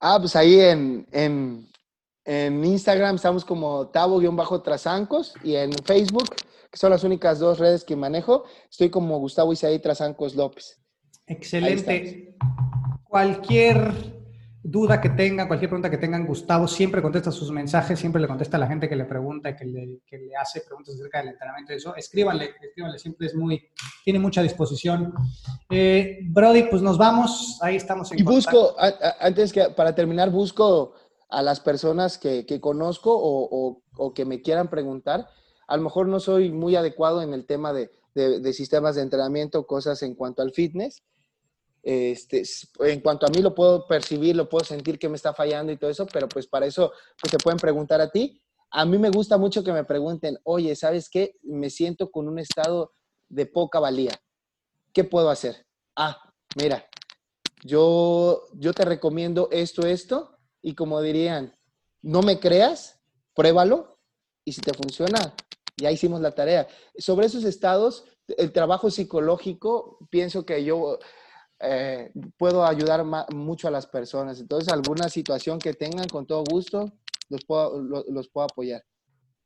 [0.00, 1.67] Ah, pues ahí en, en,
[2.28, 6.28] en Instagram estamos como tabo-trazancos y en Facebook,
[6.70, 10.78] que son las únicas dos redes que manejo, estoy como Gustavo Isaí Trazancos López.
[11.26, 12.36] Excelente.
[13.04, 14.18] Cualquier
[14.62, 18.58] duda que tengan, cualquier pregunta que tengan, Gustavo siempre contesta sus mensajes, siempre le contesta
[18.58, 21.28] a la gente que le pregunta y que le, que le hace preguntas acerca del
[21.28, 21.96] entrenamiento y eso.
[21.96, 23.70] Escríbanle, escríbanle, siempre es muy,
[24.04, 25.14] tiene mucha disposición.
[25.70, 28.76] Eh, Brody, pues nos vamos, ahí estamos en Y busco,
[29.18, 30.92] antes que, para terminar, busco
[31.28, 35.28] a las personas que, que conozco o, o, que me quieran preguntar.
[35.66, 39.02] A lo mejor no soy muy adecuado en el tema de, de, de sistemas de
[39.02, 41.02] entrenamiento, cosas en cuanto al fitness,
[41.82, 42.42] este,
[42.80, 45.76] en cuanto a mí lo puedo percibir, lo puedo sentir que me está fallando y
[45.76, 48.42] todo eso, pero pues para eso pues te pueden preguntar a ti.
[48.70, 51.36] A mí me gusta mucho que me pregunten, oye, ¿sabes qué?
[51.42, 52.92] Me siento con un estado
[53.28, 54.12] de poca valía.
[54.92, 55.66] ¿Qué puedo hacer?
[55.96, 56.18] Ah,
[56.60, 56.86] mira,
[57.64, 61.54] yo, yo te recomiendo esto, esto, y como dirían,
[62.02, 63.00] no me creas,
[63.34, 63.98] pruébalo,
[64.44, 65.34] y si te funciona,
[65.76, 66.66] ya hicimos la tarea.
[66.96, 68.04] Sobre esos estados,
[68.36, 70.98] el trabajo psicológico, pienso que yo
[71.60, 73.04] eh, puedo ayudar
[73.34, 74.40] mucho a las personas.
[74.40, 76.92] Entonces, alguna situación que tengan, con todo gusto,
[77.28, 78.82] los puedo, los, puedo apoyar.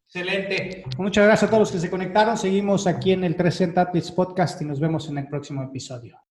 [0.06, 0.84] Excelente.
[0.98, 2.36] Muchas gracias a todos los que se conectaron.
[2.36, 6.21] Seguimos aquí en el 360 Athletes Podcast y nos vemos en el próximo episodio.